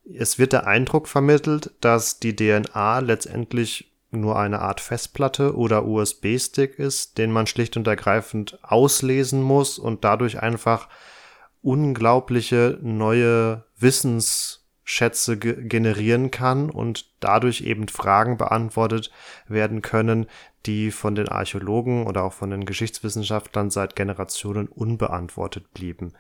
Es 0.05 0.39
wird 0.39 0.53
der 0.53 0.67
Eindruck 0.67 1.09
vermittelt, 1.09 1.73
dass 1.81 2.19
die 2.19 2.35
DNA 2.35 3.01
letztendlich 3.01 3.91
nur 4.11 4.39
eine 4.39 4.61
Art 4.61 4.81
Festplatte 4.81 5.57
oder 5.57 5.87
USB-Stick 5.87 6.79
ist, 6.79 7.19
den 7.19 7.31
man 7.31 7.47
schlicht 7.47 7.77
und 7.77 7.87
ergreifend 7.87 8.59
auslesen 8.63 9.43
muss 9.43 9.79
und 9.79 10.05
dadurch 10.05 10.43
einfach 10.43 10.89
unglaubliche 11.63 12.79
neue 12.83 13.65
Wissensschätze 13.79 15.39
ge 15.39 15.57
generieren 15.69 16.31
kann 16.31 16.71
und 16.71 17.11
dadurch 17.21 17.61
eben 17.61 17.89
Fragen 17.89 18.37
beantwortet 18.37 19.11
werden 19.47 19.83
können, 19.83 20.27
die 20.67 20.91
von 20.91 21.15
den 21.15 21.29
Archäologen 21.29 22.07
oder 22.07 22.25
auch 22.25 22.33
von 22.33 22.51
den 22.51 22.65
Geschichtswissenschaftlern 22.65 23.71
seit 23.71 23.97
Generationen 23.97 24.69
unbeantwortet 24.69 25.73
blieben. 25.73 26.15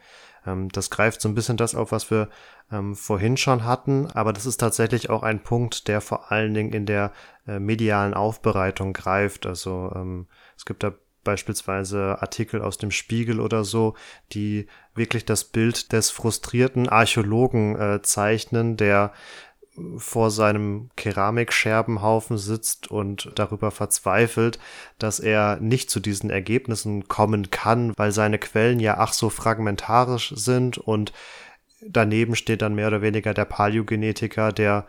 Ähm, 0.47 0.69
das 0.71 0.91
greift 0.91 1.21
so 1.21 1.29
ein 1.29 1.35
bisschen 1.35 1.57
das 1.57 1.75
auf, 1.75 1.93
was 1.93 2.11
wir 2.11 2.29
ähm, 2.73 2.95
vorhin 2.95 3.37
schon 3.37 3.65
hatten, 3.65 4.07
aber 4.13 4.33
das 4.33 4.47
ist 4.47 4.59
tatsächlich 4.59 5.11
auch 5.11 5.23
ein 5.23 5.43
Punkt, 5.43 5.89
der 5.89 6.01
vor 6.01 6.31
allen 6.33 6.55
Dingen 6.55 6.73
in 6.73 6.87
der 6.87 7.13
äh, 7.47 7.59
medialen 7.59 8.15
Aufbereitung 8.15 8.93
greift. 8.93 9.47
Also 9.47 9.93
ähm, 9.95 10.27
es 10.57 10.65
gibt 10.65 10.83
da 10.83 10.93
beispielsweise 11.25 12.21
Artikel 12.21 12.63
aus 12.63 12.79
dem 12.79 12.91
Spiegel 12.91 13.41
oder 13.41 13.65
so, 13.65 13.95
die 14.33 14.67
wirklich 14.95 15.25
das 15.25 15.45
Bild 15.45 15.93
des 15.93 16.11
frustrierten 16.11 16.89
Archäologen 16.89 17.79
äh, 17.79 18.03
zeichnen, 18.03 18.77
der 18.77 19.13
vor 19.97 20.31
seinem 20.31 20.91
Keramikscherbenhaufen 20.97 22.39
sitzt 22.39 22.91
und 22.91 23.31
darüber 23.35 23.71
verzweifelt, 23.71 24.59
dass 24.99 25.21
er 25.21 25.59
nicht 25.61 25.91
zu 25.91 26.01
diesen 26.01 26.31
Ergebnissen 26.31 27.09
kommen 27.09 27.51
kann, 27.51 27.93
weil 27.97 28.13
seine 28.13 28.39
Quellen 28.39 28.81
ja 28.81 28.99
ach 28.99 29.13
so 29.13 29.31
fragmentarisch 29.31 30.33
sind 30.37 30.79
und 30.79 31.13
daneben 31.87 32.37
steht 32.37 32.63
dann 32.63 32.75
mehr 32.75 32.89
oder 32.89 33.03
weniger 33.03 33.35
der 33.35 33.45
Paläogenetiker, 33.45 34.53
der 34.53 34.87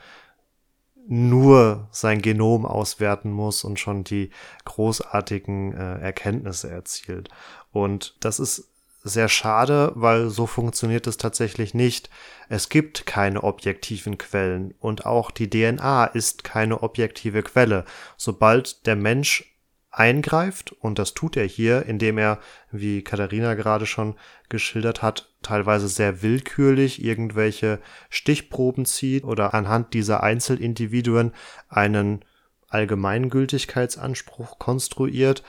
nur 1.08 1.88
sein 1.92 2.22
Genom 2.22 2.66
auswerten 2.66 3.32
muss 3.32 3.64
und 3.64 3.80
schon 3.80 4.04
die 4.04 4.30
großartigen 4.66 5.74
äh, 5.74 6.00
Erkenntnisse 6.00 6.70
erzielt. 6.70 7.30
Und 7.72 8.16
das 8.20 8.40
ist 8.40 8.71
sehr 9.04 9.30
schade, 9.30 9.92
weil 9.96 10.30
so 10.30 10.46
funktioniert 10.46 11.08
es 11.08 11.18
tatsächlich 11.18 11.74
nicht. 11.74 12.10
Es 12.50 12.70
gibt 12.70 13.06
keine 13.06 13.44
objektiven 13.44 14.18
Quellen 14.18 14.74
und 14.80 15.06
auch 15.06 15.32
die 15.32 15.50
DNA 15.50 16.06
ist 16.06 16.44
keine 16.44 16.84
objektive 16.84 17.44
Quelle. 17.44 17.86
Sobald 18.18 18.86
der 18.86 18.96
Mensch 18.96 19.52
eingreift, 19.92 20.72
und 20.72 21.00
das 21.00 21.14
tut 21.14 21.36
er 21.36 21.46
hier, 21.46 21.86
indem 21.86 22.18
er, 22.18 22.40
wie 22.72 23.04
Katharina 23.04 23.56
gerade 23.56 23.86
schon 23.86 24.16
geschildert 24.50 25.02
hat, 25.02 25.34
teilweise 25.42 25.88
sehr 25.88 26.22
willkürlich 26.22 27.04
irgendwelche 27.04 27.80
Stichproben 28.10 28.86
zieht 28.86 29.26
oder 29.26 29.54
anhand 29.54 29.94
dieser 29.94 30.24
Einzelindividuen 30.24 31.34
einen 31.68 32.24
Allgemeingültigkeitsanspruch 32.70 34.60
konstruiert, 34.60 35.44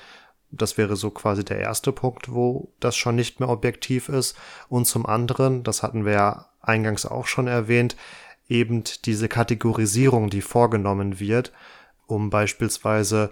das 0.52 0.76
wäre 0.78 0.96
so 0.96 1.10
quasi 1.10 1.44
der 1.44 1.58
erste 1.58 1.92
Punkt, 1.92 2.32
wo 2.32 2.72
das 2.78 2.94
schon 2.96 3.16
nicht 3.16 3.40
mehr 3.40 3.48
objektiv 3.48 4.08
ist. 4.08 4.36
Und 4.68 4.86
zum 4.86 5.06
anderen, 5.06 5.62
das 5.62 5.82
hatten 5.82 6.04
wir 6.04 6.12
ja 6.12 6.46
eingangs 6.60 7.06
auch 7.06 7.26
schon 7.26 7.48
erwähnt, 7.48 7.96
eben 8.48 8.84
diese 9.04 9.28
Kategorisierung, 9.28 10.30
die 10.30 10.42
vorgenommen 10.42 11.18
wird, 11.18 11.52
um 12.06 12.30
beispielsweise 12.30 13.30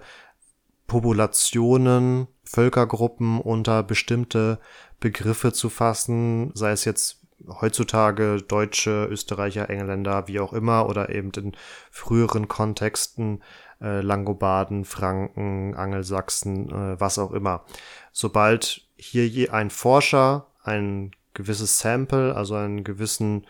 Populationen, 0.87 2.27
Völkergruppen 2.43 3.39
unter 3.39 3.83
bestimmte 3.83 4.59
Begriffe 4.99 5.53
zu 5.53 5.69
fassen, 5.69 6.51
sei 6.53 6.71
es 6.71 6.83
jetzt 6.85 7.20
heutzutage 7.47 8.41
Deutsche, 8.41 9.07
Österreicher, 9.09 9.69
Engländer, 9.69 10.27
wie 10.27 10.39
auch 10.39 10.53
immer, 10.53 10.87
oder 10.87 11.09
eben 11.09 11.31
in 11.31 11.53
früheren 11.89 12.47
Kontexten 12.47 13.41
äh, 13.81 14.01
Langobarden, 14.01 14.85
Franken, 14.85 15.75
Angelsachsen, 15.75 16.69
äh, 16.69 16.99
was 16.99 17.17
auch 17.17 17.31
immer. 17.31 17.65
Sobald 18.11 18.87
hier 18.95 19.27
je 19.27 19.49
ein 19.49 19.69
Forscher 19.69 20.47
ein 20.63 21.11
gewisses 21.33 21.79
Sample, 21.79 22.35
also 22.35 22.55
einen 22.55 22.83
gewissen 22.83 23.47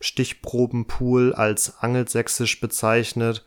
Stichprobenpool 0.00 1.34
als 1.34 1.78
angelsächsisch 1.78 2.60
bezeichnet, 2.60 3.44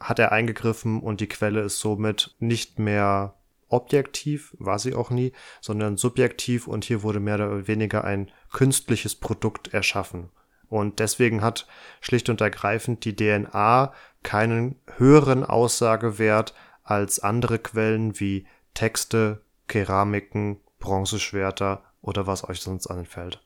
hat 0.00 0.18
er 0.18 0.32
eingegriffen 0.32 1.00
und 1.00 1.20
die 1.20 1.28
Quelle 1.28 1.62
ist 1.62 1.80
somit 1.80 2.36
nicht 2.38 2.78
mehr 2.78 3.34
objektiv, 3.68 4.54
war 4.58 4.78
sie 4.78 4.94
auch 4.94 5.10
nie, 5.10 5.32
sondern 5.60 5.96
subjektiv 5.96 6.66
und 6.66 6.84
hier 6.84 7.02
wurde 7.02 7.20
mehr 7.20 7.36
oder 7.36 7.68
weniger 7.68 8.04
ein 8.04 8.30
künstliches 8.52 9.14
Produkt 9.14 9.74
erschaffen. 9.74 10.30
Und 10.68 10.98
deswegen 10.98 11.42
hat 11.42 11.66
schlicht 12.00 12.28
und 12.28 12.40
ergreifend 12.40 13.04
die 13.04 13.16
DNA 13.16 13.92
keinen 14.22 14.76
höheren 14.96 15.44
Aussagewert 15.44 16.54
als 16.82 17.20
andere 17.20 17.58
Quellen 17.58 18.18
wie 18.20 18.46
Texte, 18.74 19.42
Keramiken, 19.66 20.60
Bronzeschwerter 20.78 21.82
oder 22.02 22.26
was 22.26 22.48
euch 22.48 22.60
sonst 22.60 22.86
anfällt. 22.86 23.42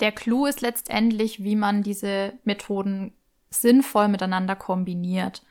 Der 0.00 0.12
Clou 0.12 0.46
ist 0.46 0.60
letztendlich, 0.60 1.42
wie 1.42 1.56
man 1.56 1.82
diese 1.82 2.34
Methoden 2.44 3.12
sinnvoll 3.50 4.08
miteinander 4.08 4.54
kombiniert. 4.54 5.42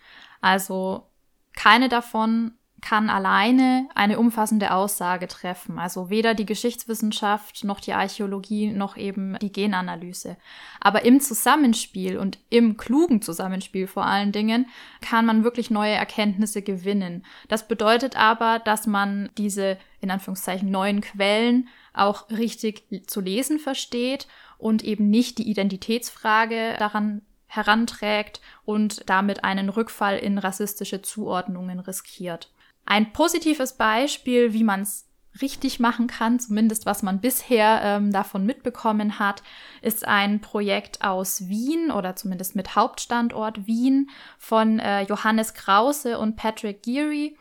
Also 0.41 1.07
keine 1.53 1.89
davon 1.89 2.53
kann 2.81 3.09
alleine 3.09 3.89
eine 3.95 4.19
umfassende 4.19 4.71
Aussage 4.71 5.27
treffen. 5.27 5.79
Also 5.79 6.09
weder 6.09 6.35
die 6.35 6.45
Geschichtswissenschaft 6.45 7.63
noch 7.63 7.79
die 7.79 7.93
Archäologie 7.93 8.71
noch 8.71 8.97
eben 8.97 9.37
die 9.41 9.51
Genanalyse. 9.51 10.37
Aber 10.79 11.03
im 11.03 11.19
Zusammenspiel 11.19 12.17
und 12.17 12.37
im 12.49 12.77
klugen 12.77 13.21
Zusammenspiel 13.21 13.87
vor 13.87 14.05
allen 14.05 14.31
Dingen 14.31 14.67
kann 15.01 15.25
man 15.25 15.43
wirklich 15.43 15.71
neue 15.71 15.93
Erkenntnisse 15.93 16.61
gewinnen. 16.61 17.25
Das 17.47 17.67
bedeutet 17.67 18.15
aber, 18.15 18.59
dass 18.59 18.85
man 18.85 19.29
diese 19.37 19.77
in 19.99 20.11
Anführungszeichen 20.11 20.69
neuen 20.69 21.01
Quellen 21.01 21.69
auch 21.93 22.29
richtig 22.29 22.83
zu 23.07 23.21
lesen 23.21 23.57
versteht 23.57 24.27
und 24.59 24.83
eben 24.83 25.09
nicht 25.09 25.39
die 25.39 25.49
Identitätsfrage 25.49 26.75
daran 26.77 27.23
heranträgt 27.47 28.39
und 28.65 29.09
damit 29.09 29.43
einen 29.43 29.69
Rückfall 29.69 30.17
in 30.17 30.37
rassistische 30.37 31.01
Zuordnungen 31.01 31.79
riskiert. 31.79 32.51
Ein 32.89 33.11
positives 33.11 33.73
Beispiel, 33.73 34.53
wie 34.53 34.63
man 34.63 34.83
es 34.83 35.09
richtig 35.41 35.81
machen 35.81 36.07
kann, 36.07 36.39
zumindest 36.39 36.85
was 36.85 37.03
man 37.03 37.19
bisher 37.19 37.81
ähm, 37.83 38.13
davon 38.13 38.45
mitbekommen 38.45 39.19
hat, 39.19 39.43
ist 39.81 40.07
ein 40.07 40.39
Projekt 40.39 41.03
aus 41.03 41.49
Wien 41.49 41.91
oder 41.91 42.15
zumindest 42.15 42.55
mit 42.55 42.77
Hauptstandort 42.77 43.67
Wien 43.67 44.09
von 44.39 44.79
äh, 44.79 45.01
Johannes 45.01 45.53
Krause 45.53 46.17
und 46.17 46.37
Patrick 46.37 46.81
Geary. 46.81 47.37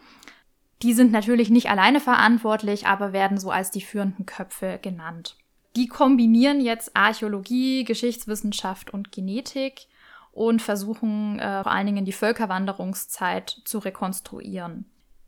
Die 0.82 0.94
sind 0.94 1.12
natürlich 1.12 1.48
nicht 1.48 1.70
alleine 1.70 2.00
verantwortlich, 2.00 2.88
aber 2.88 3.12
werden 3.12 3.38
so 3.38 3.52
als 3.52 3.70
die 3.70 3.82
führenden 3.82 4.26
Köpfe 4.26 4.80
genannt. 4.82 5.37
Die 5.76 5.87
kombinieren 5.87 6.61
jetzt 6.61 6.96
Archäologie, 6.96 7.85
Geschichtswissenschaft 7.85 8.92
und 8.92 9.12
Genetik 9.12 9.87
und 10.32 10.61
versuchen 10.61 11.38
äh, 11.38 11.62
vor 11.62 11.70
allen 11.70 11.87
Dingen 11.87 12.04
die 12.04 12.12
Völkerwanderungszeit 12.12 13.61
zu 13.64 13.78
rekonstruieren. 13.78 14.87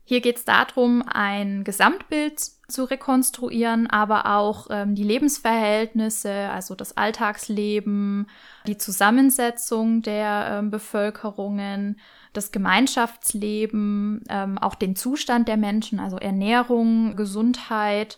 Hier 0.09 0.21
geht 0.21 0.37
es 0.37 0.43
darum, 0.45 1.03
ein 1.05 1.63
Gesamtbild 1.63 2.39
zu 2.67 2.85
rekonstruieren, 2.85 3.85
aber 3.85 4.37
auch 4.37 4.65
ähm, 4.71 4.95
die 4.95 5.03
Lebensverhältnisse, 5.03 6.49
also 6.49 6.73
das 6.73 6.97
Alltagsleben, 6.97 8.25
die 8.65 8.79
Zusammensetzung 8.79 10.01
der 10.01 10.47
ähm, 10.49 10.71
Bevölkerungen, 10.71 11.99
das 12.33 12.51
Gemeinschaftsleben, 12.51 14.23
ähm, 14.29 14.57
auch 14.57 14.73
den 14.73 14.95
Zustand 14.95 15.47
der 15.47 15.57
Menschen, 15.57 15.99
also 15.99 16.17
Ernährung, 16.17 17.15
Gesundheit, 17.15 18.17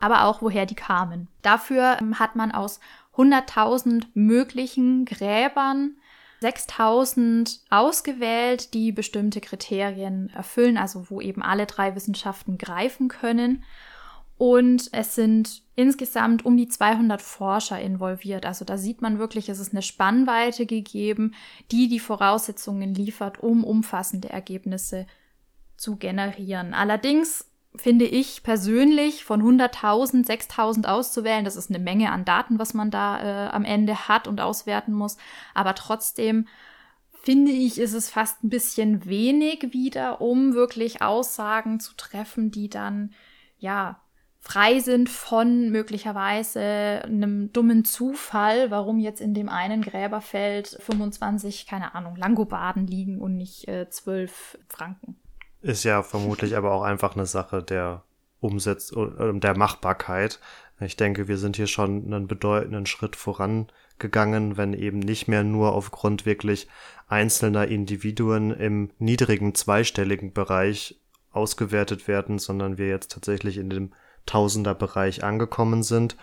aber 0.00 0.24
auch 0.24 0.40
woher 0.40 0.64
die 0.64 0.76
kamen. 0.76 1.28
Dafür 1.42 1.98
ähm, 2.00 2.18
hat 2.18 2.36
man 2.36 2.52
aus 2.52 2.80
100.000 3.18 4.04
möglichen 4.14 5.04
Gräbern 5.04 5.98
6000 6.40 7.60
ausgewählt, 7.70 8.74
die 8.74 8.92
bestimmte 8.92 9.40
Kriterien 9.40 10.30
erfüllen, 10.30 10.78
also 10.78 11.10
wo 11.10 11.20
eben 11.20 11.42
alle 11.42 11.66
drei 11.66 11.94
Wissenschaften 11.94 12.58
greifen 12.58 13.08
können. 13.08 13.64
Und 14.36 14.88
es 14.92 15.16
sind 15.16 15.62
insgesamt 15.74 16.46
um 16.46 16.56
die 16.56 16.68
200 16.68 17.20
Forscher 17.20 17.80
involviert. 17.80 18.46
Also 18.46 18.64
da 18.64 18.78
sieht 18.78 19.02
man 19.02 19.18
wirklich, 19.18 19.48
es 19.48 19.58
ist 19.58 19.72
eine 19.72 19.82
Spannweite 19.82 20.64
gegeben, 20.64 21.34
die 21.72 21.88
die 21.88 21.98
Voraussetzungen 21.98 22.94
liefert, 22.94 23.42
um 23.42 23.64
umfassende 23.64 24.28
Ergebnisse 24.28 25.06
zu 25.76 25.96
generieren. 25.96 26.72
Allerdings 26.72 27.46
finde 27.78 28.04
ich 28.04 28.42
persönlich, 28.42 29.24
von 29.24 29.42
100.000, 29.42 30.26
6.000 30.26 30.86
auszuwählen. 30.86 31.44
Das 31.44 31.56
ist 31.56 31.70
eine 31.70 31.78
Menge 31.78 32.12
an 32.12 32.24
Daten, 32.24 32.58
was 32.58 32.74
man 32.74 32.90
da 32.90 33.20
äh, 33.20 33.48
am 33.50 33.64
Ende 33.64 34.08
hat 34.08 34.28
und 34.28 34.40
auswerten 34.40 34.92
muss. 34.92 35.16
Aber 35.54 35.74
trotzdem 35.74 36.46
finde 37.22 37.52
ich, 37.52 37.78
ist 37.78 37.94
es 37.94 38.10
fast 38.10 38.42
ein 38.42 38.48
bisschen 38.48 39.04
wenig 39.04 39.72
wieder, 39.72 40.20
um 40.20 40.54
wirklich 40.54 41.02
Aussagen 41.02 41.80
zu 41.80 41.94
treffen, 41.96 42.50
die 42.50 42.68
dann, 42.68 43.12
ja, 43.58 44.00
frei 44.40 44.80
sind 44.80 45.08
von 45.08 45.70
möglicherweise 45.70 47.02
einem 47.04 47.52
dummen 47.52 47.84
Zufall, 47.84 48.70
warum 48.70 48.98
jetzt 48.98 49.20
in 49.20 49.34
dem 49.34 49.48
einen 49.48 49.82
Gräberfeld 49.82 50.78
25, 50.80 51.66
keine 51.66 51.94
Ahnung, 51.94 52.16
Langobarden 52.16 52.86
liegen 52.86 53.20
und 53.20 53.36
nicht 53.36 53.68
äh, 53.68 53.90
12 53.90 54.58
Franken. 54.68 55.16
Ist 55.60 55.84
ja 55.84 56.02
vermutlich 56.02 56.56
aber 56.56 56.72
auch 56.72 56.82
einfach 56.82 57.14
eine 57.14 57.26
Sache 57.26 57.62
der 57.62 58.02
Umsetz 58.40 58.92
der 58.94 59.56
Machbarkeit. 59.56 60.38
Ich 60.80 60.96
denke, 60.96 61.26
wir 61.26 61.38
sind 61.38 61.56
hier 61.56 61.66
schon 61.66 62.04
einen 62.06 62.28
bedeutenden 62.28 62.86
Schritt 62.86 63.16
vorangegangen, 63.16 64.56
wenn 64.56 64.74
eben 64.74 65.00
nicht 65.00 65.26
mehr 65.26 65.42
nur 65.42 65.72
aufgrund 65.72 66.24
wirklich 66.24 66.68
einzelner 67.08 67.66
Individuen 67.66 68.52
im 68.52 68.90
niedrigen 68.98 69.54
zweistelligen 69.56 70.32
Bereich 70.32 71.00
ausgewertet 71.32 72.06
werden, 72.06 72.38
sondern 72.38 72.78
wir 72.78 72.88
jetzt 72.88 73.10
tatsächlich 73.10 73.58
in 73.58 73.70
dem 73.70 73.92
Tausenderbereich 74.26 75.24
angekommen 75.24 75.82
sind. 75.82 76.16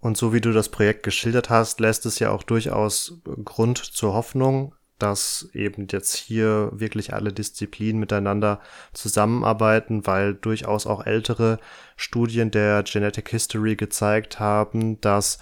Und 0.00 0.16
so 0.16 0.32
wie 0.32 0.40
du 0.40 0.52
das 0.52 0.70
Projekt 0.70 1.02
geschildert 1.02 1.50
hast, 1.50 1.78
lässt 1.78 2.06
es 2.06 2.18
ja 2.18 2.30
auch 2.30 2.42
durchaus 2.42 3.20
Grund 3.44 3.78
zur 3.78 4.14
Hoffnung, 4.14 4.74
dass 5.02 5.50
eben 5.52 5.88
jetzt 5.90 6.14
hier 6.14 6.70
wirklich 6.72 7.12
alle 7.12 7.32
Disziplinen 7.32 7.98
miteinander 7.98 8.60
zusammenarbeiten, 8.92 10.06
weil 10.06 10.34
durchaus 10.34 10.86
auch 10.86 11.04
ältere 11.04 11.58
Studien 11.96 12.52
der 12.52 12.84
Genetic 12.84 13.28
History 13.28 13.74
gezeigt 13.74 14.38
haben, 14.38 15.00
dass 15.00 15.38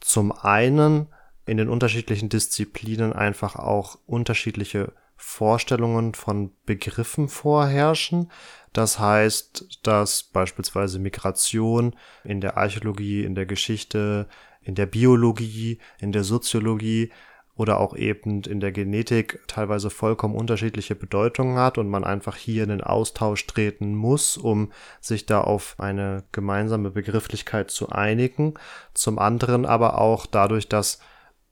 zum 0.00 0.32
einen 0.32 1.08
in 1.44 1.58
den 1.58 1.68
unterschiedlichen 1.68 2.30
Disziplinen 2.30 3.12
einfach 3.12 3.56
auch 3.56 3.98
unterschiedliche 4.06 4.92
Vorstellungen 5.16 6.14
von 6.14 6.52
Begriffen 6.64 7.28
vorherrschen. 7.28 8.30
Das 8.72 8.98
heißt, 8.98 9.80
dass 9.82 10.22
beispielsweise 10.22 10.98
Migration 10.98 11.94
in 12.24 12.40
der 12.40 12.56
Archäologie, 12.56 13.24
in 13.24 13.34
der 13.34 13.46
Geschichte, 13.46 14.26
in 14.62 14.74
der 14.74 14.86
Biologie, 14.86 15.78
in 16.00 16.12
der 16.12 16.24
Soziologie 16.24 17.12
oder 17.56 17.80
auch 17.80 17.94
eben 17.94 18.42
in 18.42 18.60
der 18.60 18.72
Genetik 18.72 19.40
teilweise 19.46 19.90
vollkommen 19.90 20.34
unterschiedliche 20.34 20.94
Bedeutungen 20.94 21.58
hat 21.58 21.76
und 21.76 21.88
man 21.88 22.02
einfach 22.02 22.36
hier 22.36 22.62
in 22.62 22.70
den 22.70 22.80
Austausch 22.80 23.46
treten 23.46 23.94
muss, 23.94 24.38
um 24.38 24.72
sich 25.00 25.26
da 25.26 25.42
auf 25.42 25.76
eine 25.78 26.24
gemeinsame 26.32 26.90
Begrifflichkeit 26.90 27.70
zu 27.70 27.90
einigen. 27.90 28.54
Zum 28.94 29.18
anderen 29.18 29.66
aber 29.66 29.98
auch 29.98 30.24
dadurch, 30.24 30.68
dass 30.68 30.98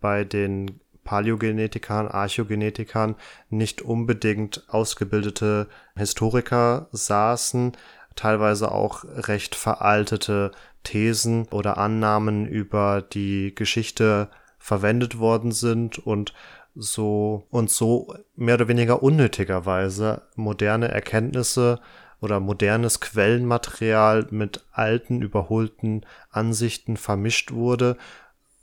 bei 0.00 0.24
den 0.24 0.80
Paläogenetikern, 1.04 2.08
Archäogenetikern 2.08 3.16
nicht 3.50 3.82
unbedingt 3.82 4.64
ausgebildete 4.68 5.68
Historiker 5.96 6.88
saßen, 6.92 7.72
teilweise 8.16 8.72
auch 8.72 9.04
recht 9.04 9.54
veraltete 9.54 10.52
Thesen 10.82 11.46
oder 11.48 11.78
Annahmen 11.78 12.46
über 12.46 13.02
die 13.02 13.54
Geschichte 13.54 14.30
verwendet 14.60 15.18
worden 15.18 15.50
sind 15.50 15.98
und 15.98 16.32
so 16.76 17.46
und 17.50 17.70
so 17.70 18.14
mehr 18.36 18.54
oder 18.54 18.68
weniger 18.68 19.02
unnötigerweise 19.02 20.22
moderne 20.36 20.88
Erkenntnisse 20.88 21.80
oder 22.20 22.38
modernes 22.38 23.00
Quellenmaterial 23.00 24.28
mit 24.30 24.64
alten, 24.70 25.22
überholten 25.22 26.06
Ansichten 26.30 26.96
vermischt 26.96 27.50
wurde, 27.50 27.96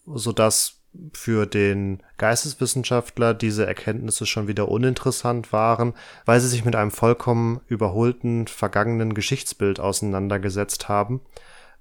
so 0.05 0.31
dass 0.31 0.75
für 1.13 1.45
den 1.45 2.01
Geisteswissenschaftler 2.17 3.33
diese 3.33 3.65
Erkenntnisse 3.65 4.25
schon 4.25 4.47
wieder 4.47 4.69
uninteressant 4.69 5.51
waren, 5.51 5.93
weil 6.25 6.39
sie 6.39 6.47
sich 6.47 6.65
mit 6.65 6.75
einem 6.75 6.91
vollkommen 6.91 7.59
überholten 7.67 8.47
vergangenen 8.47 9.13
Geschichtsbild 9.13 9.79
auseinandergesetzt 9.79 10.87
haben 10.87 11.21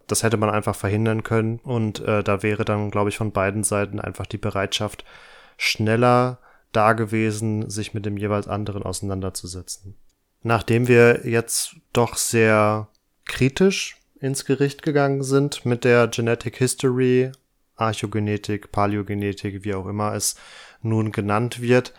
das 0.07 0.23
hätte 0.23 0.37
man 0.37 0.51
einfach 0.51 0.75
verhindern 0.75 1.23
können 1.23 1.59
und 1.59 2.01
äh, 2.01 2.23
da 2.23 2.43
wäre 2.43 2.65
dann, 2.65 2.91
glaube 2.91 3.11
ich, 3.11 3.17
von 3.17 3.33
beiden 3.33 3.65
Seiten 3.65 4.01
einfach 4.01 4.27
die 4.27 4.39
Bereitschaft 4.39 5.05
schneller 5.57 6.39
da 6.73 6.93
gewesen, 6.93 7.71
sich 7.71 7.95
mit 7.95 8.07
dem 8.07 8.17
jeweils 8.17 8.49
anderen 8.49 8.83
auseinanderzusetzen. 8.83 9.97
Nachdem 10.43 10.89
wir 10.89 11.27
jetzt 11.27 11.77
doch 11.93 12.17
sehr 12.17 12.89
kritisch 13.25 13.97
ins 14.21 14.45
Gericht 14.45 14.83
gegangen 14.83 15.23
sind 15.23 15.65
mit 15.65 15.85
der 15.85 16.09
Genetic 16.09 16.57
History, 16.57 17.33
Archogenetik, 17.77 18.73
Paläogenetik, 18.73 19.65
wie 19.65 19.75
auch 19.75 19.87
immer 19.87 20.15
es 20.15 20.37
nun 20.83 21.13
genannt 21.13 21.61
wird, 21.61 21.93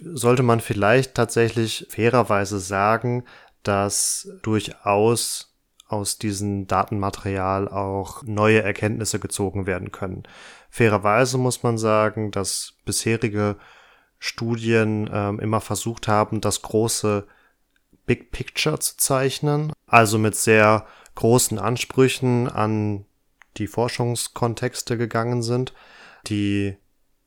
sollte 0.00 0.42
man 0.42 0.60
vielleicht 0.60 1.14
tatsächlich 1.14 1.86
fairerweise 1.88 2.58
sagen, 2.58 3.24
dass 3.62 4.28
durchaus 4.42 5.53
aus 5.86 6.18
diesem 6.18 6.66
Datenmaterial 6.66 7.68
auch 7.68 8.22
neue 8.22 8.62
Erkenntnisse 8.62 9.18
gezogen 9.18 9.66
werden 9.66 9.92
können. 9.92 10.22
Fairerweise 10.70 11.38
muss 11.38 11.62
man 11.62 11.78
sagen, 11.78 12.30
dass 12.30 12.74
bisherige 12.84 13.56
Studien 14.18 15.08
ähm, 15.12 15.38
immer 15.40 15.60
versucht 15.60 16.08
haben, 16.08 16.40
das 16.40 16.62
große 16.62 17.26
Big 18.06 18.30
Picture 18.32 18.78
zu 18.80 18.96
zeichnen, 18.96 19.72
also 19.86 20.18
mit 20.18 20.34
sehr 20.34 20.86
großen 21.14 21.58
Ansprüchen 21.58 22.48
an 22.48 23.04
die 23.56 23.66
Forschungskontexte 23.66 24.98
gegangen 24.98 25.42
sind. 25.42 25.74
Die 26.26 26.76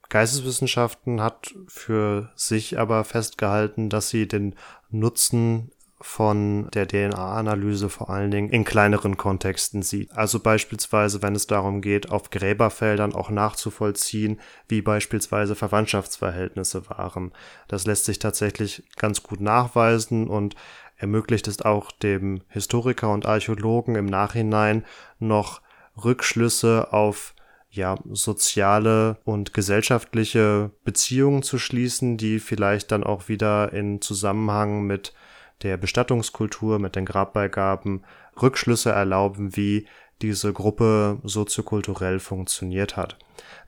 Geisteswissenschaften 0.10 1.22
hat 1.22 1.54
für 1.68 2.32
sich 2.36 2.80
aber 2.80 3.04
festgehalten, 3.04 3.90
dass 3.90 4.10
sie 4.10 4.28
den 4.28 4.56
Nutzen 4.90 5.72
von 6.00 6.70
der 6.72 6.88
DNA-Analyse 6.88 7.90
vor 7.90 8.12
allen 8.12 8.30
Dingen 8.30 8.50
in 8.50 8.64
kleineren 8.64 9.18
Kontexten 9.18 9.82
sieht. 9.82 10.12
Also 10.12 10.40
beispielsweise, 10.40 11.24
wenn 11.24 11.36
es 11.36 11.48
darum 11.48 11.82
geht, 11.82 12.12
auf 12.12 12.30
Gräberfeldern 12.30 13.16
auch 13.16 13.32
nachzuvollziehen, 13.32 14.40
wie 14.68 14.82
beispielsweise 14.82 15.56
Verwandtschaftsverhältnisse 15.56 16.88
waren. 16.90 17.32
Das 17.68 17.88
lässt 17.88 18.06
sich 18.06 18.20
tatsächlich 18.20 18.84
ganz 18.96 19.24
gut 19.24 19.42
nachweisen 19.42 20.28
und 20.28 20.56
ermöglicht 20.98 21.48
es 21.48 21.62
auch 21.62 21.92
dem 21.92 22.42
Historiker 22.50 23.12
und 23.12 23.26
Archäologen 23.26 23.96
im 23.96 24.06
Nachhinein 24.06 24.86
noch 25.20 25.62
Rückschlüsse 26.04 26.94
auf 26.94 27.34
ja, 27.70 27.98
soziale 28.12 29.18
und 29.24 29.54
gesellschaftliche 29.54 30.72
Beziehungen 30.84 31.44
zu 31.44 31.58
schließen, 31.60 32.18
die 32.18 32.40
vielleicht 32.40 32.92
dann 32.92 33.04
auch 33.04 33.28
wieder 33.28 33.74
in 33.74 34.02
Zusammenhang 34.02 34.84
mit 34.84 35.14
der 35.64 35.78
Bestattungskultur, 35.78 36.80
mit 36.80 36.96
den 36.96 37.06
Grabbeigaben 37.06 38.04
Rückschlüsse 38.42 38.92
erlauben, 38.92 39.56
wie 39.56 39.88
diese 40.22 40.54
Gruppe 40.54 41.20
soziokulturell 41.24 42.20
funktioniert 42.20 42.98
hat. 42.98 43.18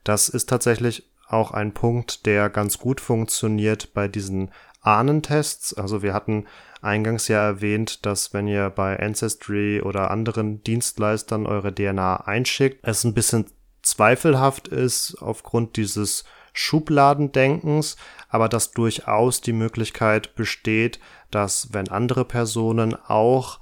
Das 0.04 0.28
ist 0.28 0.48
tatsächlich 0.48 1.10
auch 1.28 1.52
ein 1.52 1.72
Punkt, 1.72 2.26
der 2.26 2.50
ganz 2.50 2.78
gut 2.78 3.00
funktioniert 3.00 3.94
bei 3.94 4.08
diesen 4.08 4.50
Ahnentests. 4.80 5.74
Also 5.74 6.02
wir 6.02 6.12
hatten 6.12 6.46
eingangs 6.82 7.28
ja 7.28 7.40
erwähnt, 7.40 8.04
dass 8.06 8.32
wenn 8.32 8.48
ihr 8.48 8.70
bei 8.70 8.98
Ancestry 8.98 9.80
oder 9.80 10.10
anderen 10.10 10.62
Dienstleistern 10.64 11.46
eure 11.46 11.74
DNA 11.74 12.26
einschickt, 12.26 12.80
es 12.82 13.04
ein 13.04 13.14
bisschen 13.14 13.46
zweifelhaft 13.82 14.68
ist 14.68 15.16
aufgrund 15.20 15.76
dieses 15.76 16.24
Schubladendenkens, 16.60 17.96
aber 18.28 18.48
dass 18.48 18.72
durchaus 18.72 19.40
die 19.40 19.54
Möglichkeit 19.54 20.34
besteht, 20.34 21.00
dass 21.30 21.72
wenn 21.72 21.88
andere 21.88 22.26
Personen 22.26 22.94
auch 22.94 23.60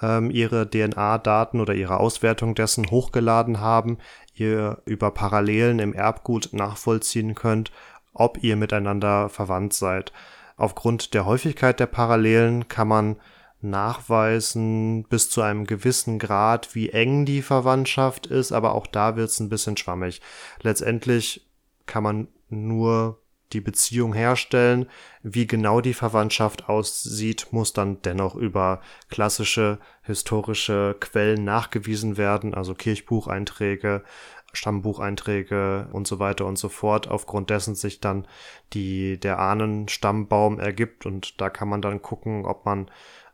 ähm, 0.00 0.30
ihre 0.30 0.68
DNA-Daten 0.68 1.60
oder 1.60 1.74
ihre 1.74 2.00
Auswertung 2.00 2.54
dessen 2.54 2.90
hochgeladen 2.90 3.60
haben, 3.60 3.98
ihr 4.34 4.80
über 4.86 5.10
Parallelen 5.10 5.78
im 5.78 5.92
Erbgut 5.92 6.48
nachvollziehen 6.52 7.34
könnt, 7.34 7.70
ob 8.14 8.42
ihr 8.42 8.56
miteinander 8.56 9.28
verwandt 9.28 9.74
seid. 9.74 10.12
Aufgrund 10.56 11.12
der 11.12 11.26
Häufigkeit 11.26 11.78
der 11.78 11.86
Parallelen 11.86 12.66
kann 12.66 12.88
man 12.88 13.16
nachweisen 13.60 15.04
bis 15.04 15.28
zu 15.28 15.42
einem 15.42 15.66
gewissen 15.66 16.18
Grad, 16.18 16.74
wie 16.74 16.90
eng 16.90 17.26
die 17.26 17.42
Verwandtschaft 17.42 18.26
ist, 18.26 18.52
aber 18.52 18.74
auch 18.74 18.86
da 18.86 19.16
wird 19.16 19.28
es 19.28 19.38
ein 19.38 19.50
bisschen 19.50 19.76
schwammig. 19.76 20.22
Letztendlich 20.62 21.46
kann 21.86 22.02
man 22.02 22.28
nur 22.48 23.20
die 23.52 23.60
Beziehung 23.60 24.12
herstellen. 24.12 24.88
Wie 25.22 25.46
genau 25.46 25.80
die 25.80 25.94
Verwandtschaft 25.94 26.68
aussieht, 26.68 27.48
muss 27.50 27.72
dann 27.72 28.02
dennoch 28.02 28.34
über 28.34 28.80
klassische 29.08 29.78
historische 30.02 30.96
Quellen 31.00 31.44
nachgewiesen 31.44 32.16
werden, 32.16 32.54
also 32.54 32.74
Kirchbucheinträge, 32.74 34.04
Stammbucheinträge 34.52 35.88
und 35.92 36.06
so 36.06 36.18
weiter 36.18 36.46
und 36.46 36.58
so 36.58 36.68
fort, 36.68 37.08
aufgrund 37.08 37.50
dessen 37.50 37.74
sich 37.74 38.00
dann 38.00 38.26
die, 38.72 39.18
der 39.18 39.38
Ahnenstammbaum 39.38 40.58
ergibt 40.58 41.06
und 41.06 41.40
da 41.40 41.50
kann 41.50 41.68
man 41.68 41.82
dann 41.82 42.02
gucken, 42.02 42.44
ob 42.44 42.64
man 42.64 42.90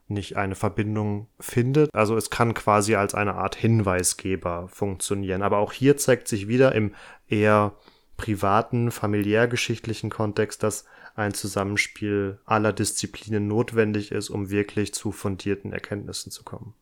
nicht 0.06 0.36
eine 0.36 0.54
Verbindung 0.54 1.28
findet. 1.40 1.92
Also 1.94 2.16
es 2.16 2.30
kann 2.30 2.52
quasi 2.52 2.94
als 2.94 3.14
eine 3.14 3.36
Art 3.36 3.54
Hinweisgeber 3.54 4.68
funktionieren. 4.68 5.42
Aber 5.42 5.58
auch 5.58 5.72
hier 5.72 5.96
zeigt 5.96 6.28
sich 6.28 6.46
wieder 6.46 6.74
im 6.74 6.94
eher 7.26 7.72
privaten, 8.16 8.90
familiärgeschichtlichen 8.90 10.10
Kontext, 10.10 10.62
dass 10.62 10.84
ein 11.16 11.34
Zusammenspiel 11.34 12.38
aller 12.44 12.72
Disziplinen 12.72 13.46
notwendig 13.46 14.12
ist, 14.12 14.30
um 14.30 14.50
wirklich 14.50 14.94
zu 14.94 15.12
fundierten 15.12 15.72
Erkenntnissen 15.72 16.30
zu 16.30 16.42
kommen. 16.42 16.74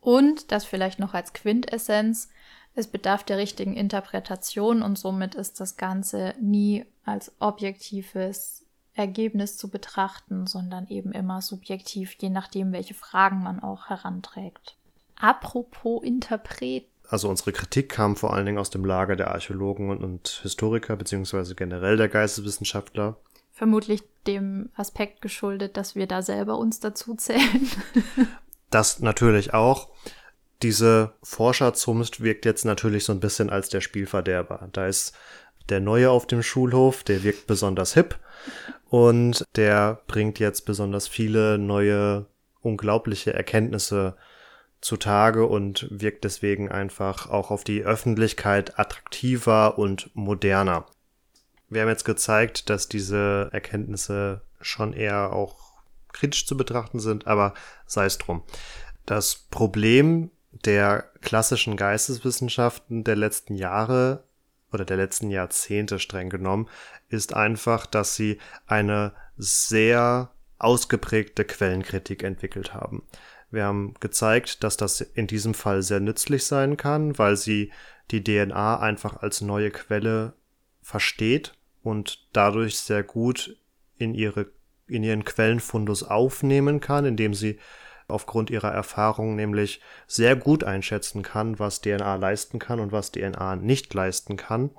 Und 0.00 0.52
das 0.52 0.64
vielleicht 0.64 0.98
noch 0.98 1.14
als 1.14 1.32
Quintessenz, 1.32 2.28
es 2.74 2.88
bedarf 2.88 3.24
der 3.24 3.38
richtigen 3.38 3.76
Interpretation 3.76 4.82
und 4.82 4.98
somit 4.98 5.34
ist 5.34 5.60
das 5.60 5.76
Ganze 5.76 6.34
nie 6.40 6.84
als 7.04 7.32
objektives 7.38 8.66
Ergebnis 8.94 9.56
zu 9.56 9.70
betrachten, 9.70 10.46
sondern 10.46 10.86
eben 10.88 11.12
immer 11.12 11.40
subjektiv, 11.40 12.16
je 12.20 12.30
nachdem, 12.30 12.72
welche 12.72 12.94
Fragen 12.94 13.42
man 13.42 13.60
auch 13.60 13.88
heranträgt. 13.88 14.76
Apropos 15.16 16.02
Interpret. 16.02 16.86
Also 17.08 17.28
unsere 17.28 17.52
Kritik 17.52 17.90
kam 17.90 18.16
vor 18.16 18.32
allen 18.32 18.46
Dingen 18.46 18.58
aus 18.58 18.70
dem 18.70 18.84
Lager 18.84 19.16
der 19.16 19.30
Archäologen 19.30 19.90
und 19.90 20.40
Historiker, 20.42 20.96
beziehungsweise 20.96 21.54
generell 21.54 21.96
der 21.96 22.08
Geisteswissenschaftler. 22.08 23.16
Vermutlich 23.52 24.02
dem 24.26 24.70
Aspekt 24.74 25.20
geschuldet, 25.20 25.76
dass 25.76 25.94
wir 25.94 26.06
da 26.06 26.22
selber 26.22 26.58
uns 26.58 26.80
dazu 26.80 27.14
zählen. 27.14 27.70
das 28.70 29.00
natürlich 29.00 29.54
auch. 29.54 29.90
Diese 30.62 31.12
Forscherzunft 31.22 32.22
wirkt 32.22 32.46
jetzt 32.46 32.64
natürlich 32.64 33.04
so 33.04 33.12
ein 33.12 33.20
bisschen 33.20 33.50
als 33.50 33.68
der 33.68 33.80
Spielverderber. 33.80 34.68
Da 34.72 34.86
ist 34.86 35.12
der 35.68 35.80
Neue 35.80 36.10
auf 36.10 36.26
dem 36.26 36.42
Schulhof, 36.42 37.04
der 37.04 37.22
wirkt 37.22 37.46
besonders 37.46 37.94
hip 37.94 38.18
und 38.88 39.44
der 39.56 40.00
bringt 40.06 40.38
jetzt 40.38 40.62
besonders 40.66 41.08
viele 41.08 41.58
neue, 41.58 42.26
unglaubliche 42.60 43.32
Erkenntnisse 43.34 44.16
zutage 44.84 45.46
und 45.46 45.88
wirkt 45.90 46.24
deswegen 46.24 46.70
einfach 46.70 47.30
auch 47.30 47.50
auf 47.50 47.64
die 47.64 47.82
Öffentlichkeit 47.82 48.78
attraktiver 48.78 49.78
und 49.78 50.14
moderner. 50.14 50.84
Wir 51.70 51.82
haben 51.82 51.88
jetzt 51.88 52.04
gezeigt, 52.04 52.68
dass 52.68 52.86
diese 52.86 53.48
Erkenntnisse 53.50 54.42
schon 54.60 54.92
eher 54.92 55.32
auch 55.32 55.72
kritisch 56.12 56.46
zu 56.46 56.56
betrachten 56.56 57.00
sind, 57.00 57.26
aber 57.26 57.54
sei 57.86 58.04
es 58.04 58.18
drum. 58.18 58.42
Das 59.06 59.34
Problem 59.50 60.30
der 60.50 61.10
klassischen 61.22 61.78
Geisteswissenschaften 61.78 63.04
der 63.04 63.16
letzten 63.16 63.54
Jahre 63.54 64.24
oder 64.70 64.84
der 64.84 64.98
letzten 64.98 65.30
Jahrzehnte 65.30 65.98
streng 65.98 66.28
genommen, 66.28 66.68
ist 67.08 67.32
einfach, 67.32 67.86
dass 67.86 68.16
sie 68.16 68.38
eine 68.66 69.14
sehr 69.38 70.30
ausgeprägte 70.58 71.44
Quellenkritik 71.44 72.22
entwickelt 72.22 72.74
haben. 72.74 73.02
Wir 73.54 73.64
haben 73.64 73.94
gezeigt, 74.00 74.64
dass 74.64 74.76
das 74.76 75.00
in 75.00 75.26
diesem 75.26 75.54
Fall 75.54 75.82
sehr 75.82 76.00
nützlich 76.00 76.44
sein 76.44 76.76
kann, 76.76 77.18
weil 77.18 77.36
sie 77.36 77.72
die 78.10 78.22
DNA 78.22 78.80
einfach 78.80 79.22
als 79.22 79.40
neue 79.40 79.70
Quelle 79.70 80.34
versteht 80.82 81.54
und 81.82 82.28
dadurch 82.32 82.78
sehr 82.78 83.02
gut 83.02 83.56
in 83.96 84.14
ihre 84.14 84.52
in 84.86 85.02
ihren 85.02 85.24
Quellenfundus 85.24 86.02
aufnehmen 86.02 86.80
kann, 86.80 87.06
indem 87.06 87.32
sie 87.32 87.58
aufgrund 88.06 88.50
ihrer 88.50 88.70
Erfahrung 88.70 89.34
nämlich 89.34 89.80
sehr 90.06 90.36
gut 90.36 90.62
einschätzen 90.62 91.22
kann, 91.22 91.58
was 91.58 91.80
DNA 91.80 92.16
leisten 92.16 92.58
kann 92.58 92.80
und 92.80 92.92
was 92.92 93.12
DNA 93.12 93.56
nicht 93.56 93.94
leisten 93.94 94.36
kann. 94.36 94.70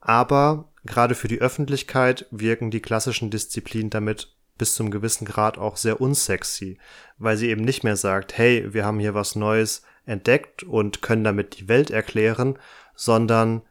Aber 0.00 0.72
gerade 0.84 1.14
für 1.14 1.28
die 1.28 1.40
Öffentlichkeit 1.40 2.26
wirken 2.32 2.72
die 2.72 2.80
klassischen 2.80 3.30
Disziplinen 3.30 3.90
damit 3.90 4.34
bis 4.62 4.76
zum 4.76 4.92
gewissen 4.92 5.24
Grad 5.24 5.58
auch 5.58 5.76
sehr 5.76 6.00
unsexy, 6.00 6.78
weil 7.18 7.36
sie 7.36 7.50
eben 7.50 7.64
nicht 7.64 7.82
mehr 7.82 7.96
sagt, 7.96 8.38
hey, 8.38 8.72
wir 8.72 8.84
haben 8.84 9.00
hier 9.00 9.12
was 9.12 9.34
Neues 9.34 9.82
entdeckt 10.06 10.62
und 10.62 11.02
können 11.02 11.24
damit 11.24 11.58
die 11.58 11.68
Welt 11.68 11.90
erklären, 11.90 12.56
sondern 12.94 13.62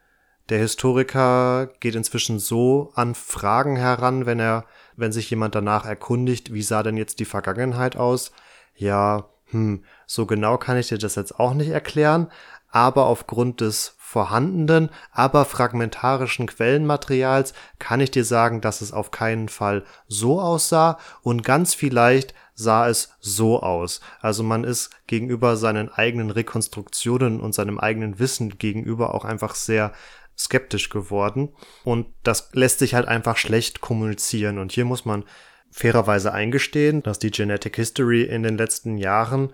der 0.49 0.60
Historiker 0.60 1.69
geht 1.80 1.95
inzwischen 1.95 2.39
so 2.39 2.91
an 2.93 3.15
Fragen 3.15 3.77
heran, 3.77 4.25
wenn 4.25 4.41
er, 4.41 4.65
wenn 4.97 5.13
sich 5.13 5.30
jemand 5.30 5.56
danach 5.56 5.86
erkundigt, 5.86 6.54
wie 6.54 6.62
sah 6.62 6.84
denn 6.84 6.97
jetzt 6.97 7.21
die 7.21 7.25
Vergangenheit 7.25 7.95
aus, 7.95 8.34
ja, 8.75 9.30
hm, 9.45 9.86
so 10.06 10.25
genau 10.25 10.58
kann 10.58 10.75
ich 10.75 10.89
dir 10.89 10.97
das 10.97 11.15
jetzt 11.15 11.39
auch 11.39 11.54
nicht 11.54 11.69
erklären, 11.69 12.27
aber 12.67 13.06
aufgrund 13.06 13.62
des 13.62 13.95
vorhandenen, 14.12 14.89
aber 15.13 15.45
fragmentarischen 15.45 16.45
Quellenmaterials 16.45 17.54
kann 17.80 18.02
ich 18.02 18.12
dir 18.12 18.26
sagen, 18.26 18.60
dass 18.60 18.82
es 18.82 18.91
auf 18.91 19.10
keinen 19.10 19.47
Fall 19.47 19.86
so 20.10 20.41
aussah 20.41 21.00
und 21.21 21.45
ganz 21.45 21.74
vielleicht 21.74 22.34
sah 22.54 22.89
es 22.89 23.13
so 23.21 23.63
aus. 23.63 24.02
Also 24.19 24.43
man 24.43 24.65
ist 24.65 24.89
gegenüber 25.08 25.56
seinen 25.56 25.88
eigenen 25.89 26.30
Rekonstruktionen 26.30 27.39
und 27.39 27.56
seinem 27.56 27.80
eigenen 27.80 28.19
Wissen 28.19 28.58
gegenüber 28.58 29.15
auch 29.15 29.24
einfach 29.24 29.56
sehr 29.56 29.93
skeptisch 30.38 30.89
geworden 30.89 31.54
und 31.86 32.08
das 32.24 32.50
lässt 32.52 32.80
sich 32.80 32.95
halt 32.95 33.08
einfach 33.08 33.38
schlecht 33.38 33.80
kommunizieren 33.80 34.60
und 34.60 34.74
hier 34.74 34.84
muss 34.84 35.06
man 35.06 35.24
fairerweise 35.69 36.34
eingestehen, 36.34 37.02
dass 37.02 37.17
die 37.17 37.32
Genetic 37.32 37.78
History 37.78 38.24
in 38.24 38.43
den 38.43 38.58
letzten 38.58 38.97
Jahren 38.97 39.54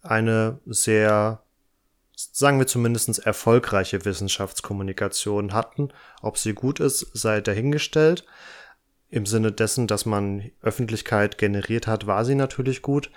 eine 0.00 0.60
sehr, 0.64 1.42
sagen 2.18 2.58
wir 2.58 2.66
zumindest 2.66 3.20
erfolgreiche 3.20 4.04
Wissenschaftskommunikation 4.04 5.52
hatten. 5.52 5.90
Ob 6.20 6.36
sie 6.36 6.52
gut 6.52 6.80
ist, 6.80 7.06
sei 7.14 7.40
dahingestellt. 7.40 8.24
Im 9.08 9.24
Sinne 9.24 9.52
dessen, 9.52 9.86
dass 9.86 10.04
man 10.04 10.50
Öffentlichkeit 10.60 11.38
generiert 11.38 11.86
hat, 11.86 12.06
war 12.06 12.24
sie 12.24 12.34
natürlich 12.34 12.82
gut. 12.82 13.10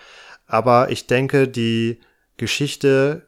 Aber 0.45 0.91
ich 0.91 1.07
denke, 1.07 1.47
die 1.47 1.99
Geschichte 2.37 3.27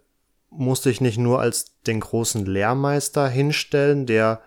musste 0.50 0.92
ich 0.92 1.02
nicht 1.02 1.18
nur 1.18 1.42
als 1.42 1.80
den 1.82 2.00
großen 2.00 2.46
Lehrmeister 2.46 3.28
hinstellen, 3.28 4.06
der 4.06 4.42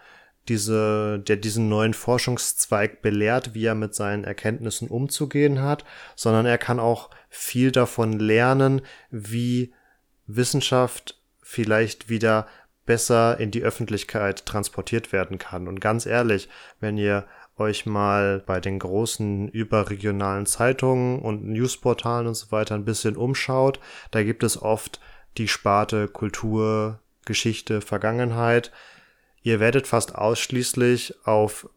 diese, 0.48 1.18
der 1.18 1.36
diesen 1.36 1.68
neuen 1.68 1.92
Forschungszweig 1.92 3.02
belehrt, 3.02 3.52
wie 3.54 3.64
er 3.64 3.74
mit 3.74 3.96
seinen 3.96 4.22
Erkenntnissen 4.22 4.86
umzugehen 4.88 5.60
hat, 5.60 5.84
sondern 6.14 6.46
er 6.46 6.58
kann 6.58 6.78
auch 6.78 7.10
viel 7.28 7.72
davon 7.72 8.12
lernen, 8.12 8.82
wie 9.10 9.74
Wissenschaft 10.26 11.20
vielleicht 11.42 12.08
wieder 12.08 12.46
besser 12.84 13.38
in 13.40 13.50
die 13.50 13.62
Öffentlichkeit 13.62 14.46
transportiert 14.46 15.12
werden 15.12 15.38
kann. 15.38 15.68
Und 15.68 15.80
ganz 15.80 16.06
ehrlich, 16.06 16.48
wenn 16.80 16.98
ihr 16.98 17.26
euch 17.56 17.86
mal 17.86 18.42
bei 18.46 18.60
den 18.60 18.78
großen 18.78 19.48
überregionalen 19.48 20.46
Zeitungen 20.46 21.20
und 21.20 21.44
Newsportalen 21.46 22.26
und 22.26 22.34
so 22.34 22.52
weiter 22.52 22.74
ein 22.74 22.84
bisschen 22.84 23.16
umschaut, 23.16 23.80
da 24.10 24.22
gibt 24.22 24.42
es 24.42 24.60
oft 24.60 25.00
die 25.38 25.48
Sparte 25.48 26.06
Kultur, 26.08 27.00
Geschichte, 27.24 27.80
Vergangenheit, 27.80 28.72
Ihr 29.46 29.60
werdet 29.60 29.86
fast 29.86 30.16
ausschließlich 30.16 31.24
auf, 31.24 31.70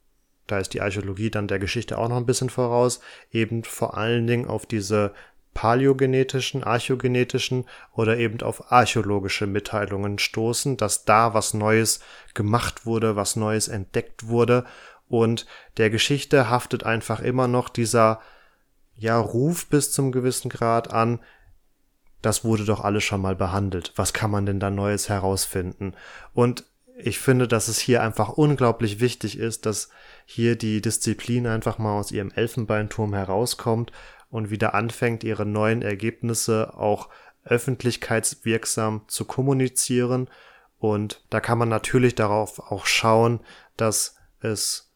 da 0.47 0.57
ist 0.57 0.73
die 0.73 0.81
Archäologie 0.81 1.29
dann 1.29 1.47
der 1.47 1.59
Geschichte 1.59 1.99
auch 1.99 2.09
noch 2.09 2.17
ein 2.17 2.25
bisschen 2.25 2.49
voraus, 2.49 2.99
eben 3.31 3.63
vor 3.63 3.95
allen 3.95 4.25
Dingen 4.25 4.47
auf 4.47 4.65
diese 4.65 5.13
paläogenetischen, 5.53 6.63
archäogenetischen 6.63 7.65
oder 7.93 8.17
eben 8.17 8.41
auf 8.41 8.71
archäologische 8.71 9.47
Mitteilungen 9.47 10.19
stoßen, 10.19 10.77
dass 10.77 11.05
da 11.05 11.33
was 11.33 11.53
Neues 11.53 11.99
gemacht 12.33 12.85
wurde, 12.85 13.15
was 13.15 13.35
Neues 13.35 13.67
entdeckt 13.67 14.27
wurde 14.27 14.65
und 15.07 15.47
der 15.77 15.89
Geschichte 15.89 16.49
haftet 16.49 16.83
einfach 16.83 17.19
immer 17.19 17.47
noch 17.47 17.67
dieser 17.67 18.21
ja 18.95 19.19
Ruf 19.19 19.67
bis 19.67 19.91
zum 19.91 20.11
gewissen 20.11 20.49
Grad 20.49 20.91
an, 20.93 21.19
das 22.21 22.43
wurde 22.43 22.65
doch 22.65 22.81
alles 22.81 23.03
schon 23.03 23.21
mal 23.21 23.35
behandelt. 23.35 23.93
Was 23.95 24.13
kann 24.13 24.29
man 24.29 24.45
denn 24.45 24.59
da 24.59 24.69
Neues 24.69 25.09
herausfinden? 25.09 25.93
Und 26.33 26.65
ich 26.97 27.17
finde, 27.17 27.47
dass 27.47 27.69
es 27.69 27.79
hier 27.79 28.03
einfach 28.03 28.29
unglaublich 28.29 28.99
wichtig 28.99 29.39
ist, 29.39 29.65
dass 29.65 29.89
hier 30.25 30.57
die 30.57 30.81
Disziplin 30.81 31.47
einfach 31.47 31.77
mal 31.77 31.97
aus 31.97 32.11
ihrem 32.11 32.29
Elfenbeinturm 32.31 33.13
herauskommt 33.13 33.93
und 34.29 34.49
wieder 34.49 34.73
anfängt, 34.73 35.23
ihre 35.23 35.45
neuen 35.45 35.81
Ergebnisse 35.81 36.73
auch 36.75 37.09
öffentlichkeitswirksam 37.43 39.03
zu 39.07 39.25
kommunizieren. 39.25 40.29
Und 40.77 41.23
da 41.29 41.39
kann 41.39 41.57
man 41.57 41.69
natürlich 41.69 42.15
darauf 42.15 42.59
auch 42.59 42.85
schauen, 42.85 43.39
dass 43.75 44.15
es 44.39 44.91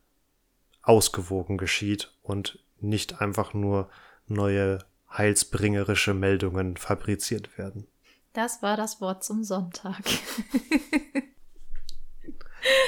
ausgewogen 0.81 1.57
geschieht 1.57 2.13
und 2.21 2.59
nicht 2.79 3.21
einfach 3.21 3.53
nur 3.53 3.89
neue 4.27 4.79
heilsbringerische 5.09 6.13
Meldungen 6.13 6.77
fabriziert 6.77 7.57
werden. 7.57 7.87
Das 8.33 8.61
war 8.61 8.77
das 8.77 8.99
Wort 8.99 9.23
zum 9.23 9.43
Sonntag. 9.43 10.03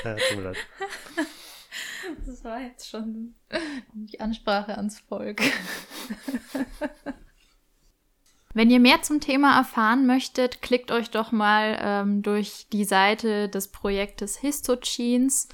Ja, 0.04 0.16
tut 0.16 0.38
mir 0.38 0.44
leid. 0.44 0.58
Das 2.26 2.44
war 2.44 2.60
jetzt 2.62 2.90
schon 2.90 3.36
die 3.94 4.20
Ansprache 4.20 4.76
ans 4.78 5.00
Volk. 5.00 5.42
Wenn 8.54 8.70
ihr 8.70 8.80
mehr 8.80 9.02
zum 9.02 9.20
Thema 9.20 9.58
erfahren 9.58 10.06
möchtet, 10.06 10.62
klickt 10.62 10.92
euch 10.92 11.10
doch 11.12 11.34
mal 11.34 11.78
ähm, 11.82 12.22
durch 12.22 12.68
die 12.72 12.86
Seite 12.86 13.50
des 13.50 13.68
Projektes 13.68 14.38
Histogenes. 14.38 15.50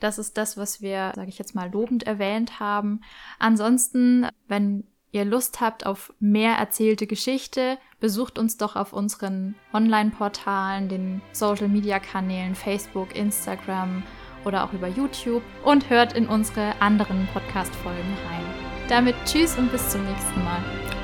Das 0.00 0.18
ist 0.18 0.36
das, 0.36 0.58
was 0.58 0.82
wir, 0.82 1.12
sage 1.14 1.30
ich 1.30 1.38
jetzt 1.38 1.54
mal, 1.54 1.70
lobend 1.72 2.02
erwähnt 2.02 2.60
haben. 2.60 3.00
Ansonsten, 3.38 4.26
wenn 4.48 4.84
ihr 5.12 5.24
Lust 5.24 5.62
habt 5.62 5.86
auf 5.86 6.12
mehr 6.18 6.56
erzählte 6.56 7.06
Geschichte, 7.06 7.78
besucht 8.00 8.38
uns 8.38 8.58
doch 8.58 8.76
auf 8.76 8.92
unseren 8.92 9.54
Online-Portalen, 9.72 10.90
den 10.90 11.22
Social-Media-Kanälen 11.32 12.54
Facebook, 12.54 13.14
Instagram 13.14 14.02
oder 14.44 14.64
auch 14.64 14.72
über 14.72 14.88
YouTube 14.88 15.42
und 15.64 15.90
hört 15.90 16.12
in 16.14 16.26
unsere 16.26 16.74
anderen 16.80 17.28
Podcast-Folgen 17.32 18.16
rein. 18.28 18.44
Damit 18.88 19.14
tschüss 19.24 19.56
und 19.56 19.70
bis 19.72 19.88
zum 19.88 20.04
nächsten 20.04 20.44
Mal. 20.44 20.58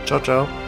Ciao, 0.05 0.21
ciao. 0.21 0.68